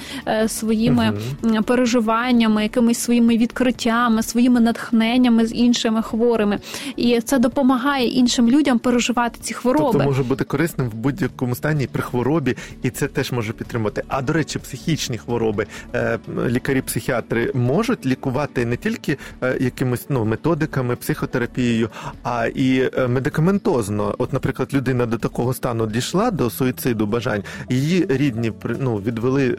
своїми 0.48 1.14
угу. 1.44 1.64
переживаннями, 1.64 2.64
якимись 2.64 3.00
своїми 3.00 3.38
відкриттями, 3.38 4.24
своїми 4.24 4.60
натхненнями 4.60 5.46
з 5.46 5.54
іншими 5.54 6.02
хворими, 6.02 6.60
і 6.96 7.22
це 7.22 7.40
допомагає 7.40 8.08
іншим 8.08 8.50
людям 8.50 8.80
переживати 8.80 9.40
ці 9.42 9.54
хвороби. 9.54 9.90
Тобто 9.92 10.08
може 10.08 10.24
бути 10.24 10.44
корисним 10.44 10.90
в 10.90 10.94
будь-якому 10.94 11.56
стані 11.58 11.88
при 11.88 12.04
хворобі, 12.04 12.56
і 12.84 12.90
це 12.90 13.08
теж 13.08 13.32
може 13.32 13.54
підтримати. 13.54 14.04
А 14.08 14.22
до 14.22 14.34
речі, 14.34 14.60
психічні 14.60 15.18
хвороби 15.18 15.66
е, 15.96 16.20
лікарі-психіатри 16.48 17.52
можуть 17.54 18.06
лікувати 18.06 18.66
не 18.66 18.78
тільки 18.78 19.18
е, 19.44 19.58
якимись 19.60 20.06
ну 20.10 20.26
методиками, 20.26 20.96
психотерапією, 20.96 21.90
а 22.24 22.46
і 22.46 22.90
е, 22.98 23.08
медикаментозно. 23.08 24.16
От, 24.18 24.34
наприклад, 24.34 24.74
людина 24.74 25.06
до 25.06 25.18
такого 25.18 25.54
стану 25.54 25.88
дійшла 25.88 26.32
до 26.32 26.50
суїциду 26.50 27.06
бажань, 27.06 27.44
її 27.70 28.06
рідні 28.10 28.52
ну, 28.80 28.96
відвели 28.96 29.58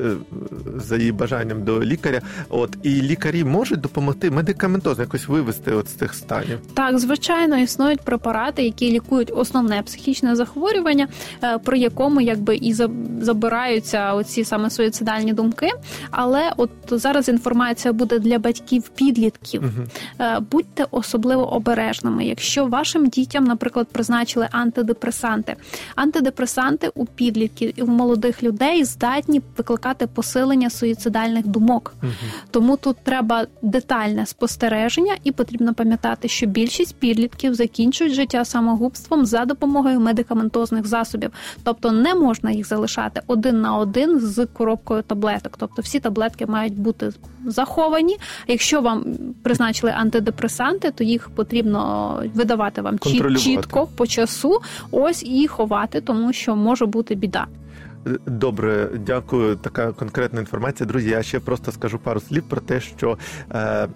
за 0.77 0.97
її 0.97 1.13
бажанням 1.13 1.63
до 1.63 1.83
лікаря. 1.83 2.21
От 2.49 2.77
і 2.83 2.91
лікарі 3.03 3.45
можуть 3.45 3.81
допомогти 3.81 4.31
медикаментозно 4.31 5.05
якось 5.05 5.29
вивести 5.29 5.73
от 5.73 5.89
з 5.89 5.93
цих 5.93 6.15
станів. 6.15 6.59
Так, 6.75 6.99
звичайно, 6.99 7.59
існують 7.59 8.01
препарати, 8.01 8.63
які 8.63 8.91
лікують 8.91 9.33
основне 9.35 9.83
психічне 9.83 10.37
захворювання, 10.37 11.09
при 11.65 11.79
якому 11.89 12.21
якби 12.21 12.57
і 12.57 12.75
забираються 13.21 14.15
оці 14.15 14.45
саме 14.45 14.71
суїцидальні 14.71 15.33
думки. 15.33 15.71
Але 16.11 16.53
от 16.57 16.71
зараз 16.91 17.29
інформація 17.29 17.93
буде 17.93 18.19
для 18.19 18.39
батьків 18.39 18.89
підлітків. 18.89 19.63
uh 19.63 20.41
Будьте 20.51 20.87
особливо 20.91 21.53
обережними. 21.53 22.25
Якщо 22.25 22.67
вашим 22.67 23.07
дітям, 23.09 23.45
наприклад, 23.45 23.87
призначили 23.93 24.49
антидепресанти, 24.51 25.57
антидепресанти 25.95 26.91
у 26.95 27.07
підлітків 27.07 27.73
і 27.77 27.83
у 27.83 27.87
молодих 27.87 28.43
людей 28.43 28.85
здатні 28.85 29.43
викликати 29.57 30.07
посилення 30.07 30.71
суїцидальних 30.71 31.47
думок. 31.47 31.95
uh 32.03 32.09
Тому 32.51 32.77
тут 32.77 32.97
треба 33.05 33.47
детальне 33.63 34.27
спостереження, 34.27 35.15
і 35.25 35.33
потрібно 35.33 35.75
пам'ятати, 35.75 36.29
що 36.29 36.47
більшість 36.47 36.97
підлітків 36.97 37.55
закінчують 37.55 38.15
життя 38.15 38.45
самогубством 38.45 39.27
за 39.27 39.45
допомогою 39.45 40.01
медикаментозних 40.01 40.87
засобів. 40.87 41.31
Тобто 41.65 41.78
не 41.85 42.15
можна 42.15 42.51
їх 42.51 42.67
залишати 42.67 43.21
один 43.27 43.61
на 43.61 43.77
один 43.77 44.21
з 44.21 44.47
коробкою 44.47 45.03
таблеток. 45.03 45.55
Тобто 45.59 45.83
всі 45.83 46.01
таблетки 46.01 46.47
мають 46.47 46.79
бути 46.79 47.11
заховані. 47.47 48.17
Якщо 48.47 48.81
вам 48.81 49.05
призначили 49.43 49.93
антидепресанти, 49.93 50.91
то 50.91 51.05
їх 51.05 51.29
потрібно 51.29 52.23
видавати 52.35 52.83
вам 52.83 52.99
чітко 53.39 53.89
по 53.97 54.07
часу, 54.07 54.61
ось 54.91 55.23
і 55.23 55.47
ховати, 55.47 56.01
тому 56.01 56.33
що 56.33 56.57
може 56.57 56.87
бути 56.87 57.15
біда. 57.15 57.47
Добре, 58.27 58.91
дякую. 59.07 59.57
Така 59.57 59.93
конкретна 59.93 60.41
інформація. 60.41 60.87
Друзі, 60.87 61.11
я 61.11 61.23
ще 61.23 61.41
просто 61.41 61.73
скажу 61.73 61.99
пару 61.99 62.21
слів 62.21 62.43
про 62.49 62.61
те, 62.61 62.81
що 62.81 63.19
е, 63.53 63.89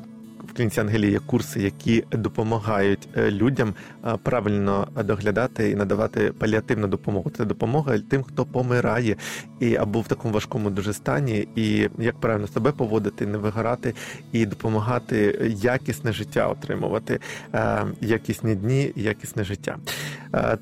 в 0.52 0.56
клініці 0.56 0.80
Ангелії 0.80 1.12
є 1.12 1.18
курси, 1.18 1.62
які 1.62 2.04
допомагають 2.10 3.08
е, 3.16 3.30
людям 3.30 3.74
е, 4.04 4.16
правильно 4.22 4.88
доглядати 5.04 5.70
і 5.70 5.74
надавати 5.74 6.32
паліативну 6.38 6.86
допомогу. 6.86 7.30
Це 7.36 7.44
допомога 7.44 7.98
тим, 7.98 8.22
хто 8.22 8.44
помирає 8.44 9.16
і 9.60 9.76
або 9.76 10.00
в 10.00 10.08
такому 10.08 10.34
важкому 10.34 10.70
дуже 10.70 10.92
стані, 10.92 11.48
і 11.56 11.88
як 11.98 12.20
правильно 12.20 12.46
себе 12.46 12.72
поводити, 12.72 13.26
не 13.26 13.38
вигорати 13.38 13.94
і 14.32 14.46
допомагати 14.46 15.50
якісне 15.62 16.12
життя 16.12 16.48
отримувати, 16.48 17.20
е, 17.54 17.84
якісні 18.00 18.54
дні, 18.54 18.92
якісне 18.96 19.44
життя. 19.44 19.76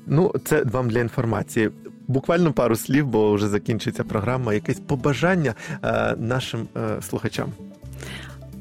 Ну, 0.07 0.33
це 0.45 0.63
вам 0.63 0.89
для 0.89 0.99
інформації. 0.99 1.69
Буквально 2.07 2.53
пару 2.53 2.75
слів, 2.75 3.07
бо 3.07 3.33
вже 3.33 3.47
закінчується 3.47 4.03
програма. 4.03 4.53
Якесь 4.53 4.79
побажання 4.79 5.53
нашим 6.17 6.67
слухачам 7.01 7.53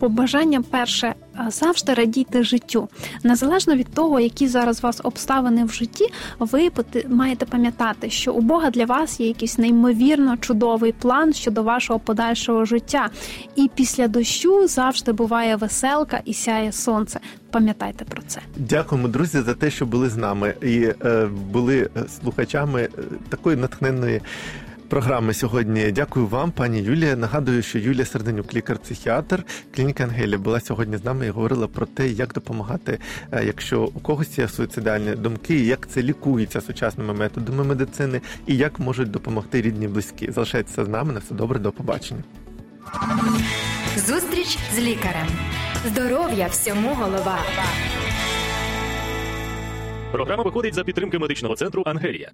побажання 0.01 0.63
перше 0.71 1.15
завжди 1.49 1.95
радійте 1.95 2.43
життю. 2.43 2.89
Незалежно 3.25 3.77
від 3.77 3.95
того, 3.95 4.21
які 4.21 4.49
зараз 4.49 4.79
у 4.79 4.83
вас 4.83 5.01
обставини 5.05 5.65
в 5.65 5.73
житті, 5.73 6.07
ви 6.39 6.71
маєте 7.09 7.47
пам'ятати, 7.47 8.11
що 8.11 8.33
у 8.33 8.41
Бога 8.41 8.71
для 8.71 8.85
вас 8.85 9.21
є 9.21 9.27
якийсь 9.27 9.59
неймовірно 9.59 10.37
чудовий 10.37 10.93
план 10.93 11.33
щодо 11.33 11.63
вашого 11.63 11.99
подальшого 11.99 12.65
життя. 12.65 13.11
І 13.57 13.71
після 13.75 14.09
дощу 14.09 14.69
завжди 14.69 15.13
буває 15.13 15.57
веселка 15.57 16.21
і 16.25 16.35
сяє 16.35 16.73
сонце. 16.73 17.21
Пам'ятайте 17.51 18.05
про 18.05 18.23
це. 18.27 18.41
Дякуємо, 18.57 19.09
друзі, 19.09 19.41
за 19.41 19.55
те, 19.55 19.71
що 19.71 19.87
були 19.87 20.09
з 20.09 20.17
нами 20.17 20.55
і 20.63 20.93
е, 21.05 21.27
були 21.53 21.91
е, 21.97 22.03
слухачами 22.21 22.83
е, 22.83 22.89
такої 23.29 23.57
натхненної 23.57 24.21
програми 24.91 25.35
сьогодні. 25.35 25.93
Дякую 25.93 26.27
вам, 26.27 26.51
пані 26.51 26.81
Юлія. 26.81 27.17
Нагадую, 27.17 27.63
що 27.63 27.79
Юлія 27.79 28.05
Серденюк, 28.05 28.55
лікар-психіатр 28.55 29.45
клініки 29.75 30.03
Ангелія, 30.03 30.39
була 30.39 30.61
сьогодні 30.61 30.97
з 30.97 31.05
нами 31.05 31.27
і 31.27 31.31
говорила 31.31 31.67
про 31.67 31.87
те, 31.87 32.09
як 32.09 32.33
допомагати, 32.33 32.99
е, 33.33 33.45
якщо 33.45 33.83
у 33.83 34.01
когось 34.01 34.39
є 34.39 34.49
суїцидальні 34.49 35.15
думки, 35.15 35.61
як 35.61 35.89
це 35.89 36.03
лікується 36.03 36.61
сучасними 36.61 37.15
методами 37.15 37.65
медицини 37.65 38.21
і 38.47 38.57
як 38.57 38.79
можуть 38.79 39.11
допомогти 39.11 39.63
рідні 39.63 39.89
близькі. 39.89 40.33
Залишайтеся 40.33 40.85
з 40.85 40.89
нами 40.89 41.13
на 41.13 41.19
все 41.19 41.35
добре, 41.35 41.59
до 41.59 41.73
побачення. 41.73 42.23
Зустріч 43.97 44.59
з 44.75 44.79
лікарем. 44.79 45.27
Здоров'я 45.87 46.47
всьому 46.47 46.95
голова. 46.95 47.39
Програма 50.13 50.43
виходить 50.43 50.75
за 50.75 50.85
підтримки 50.85 51.19
медичного 51.19 51.57
центру 51.57 51.83
Ангелія. 51.87 52.31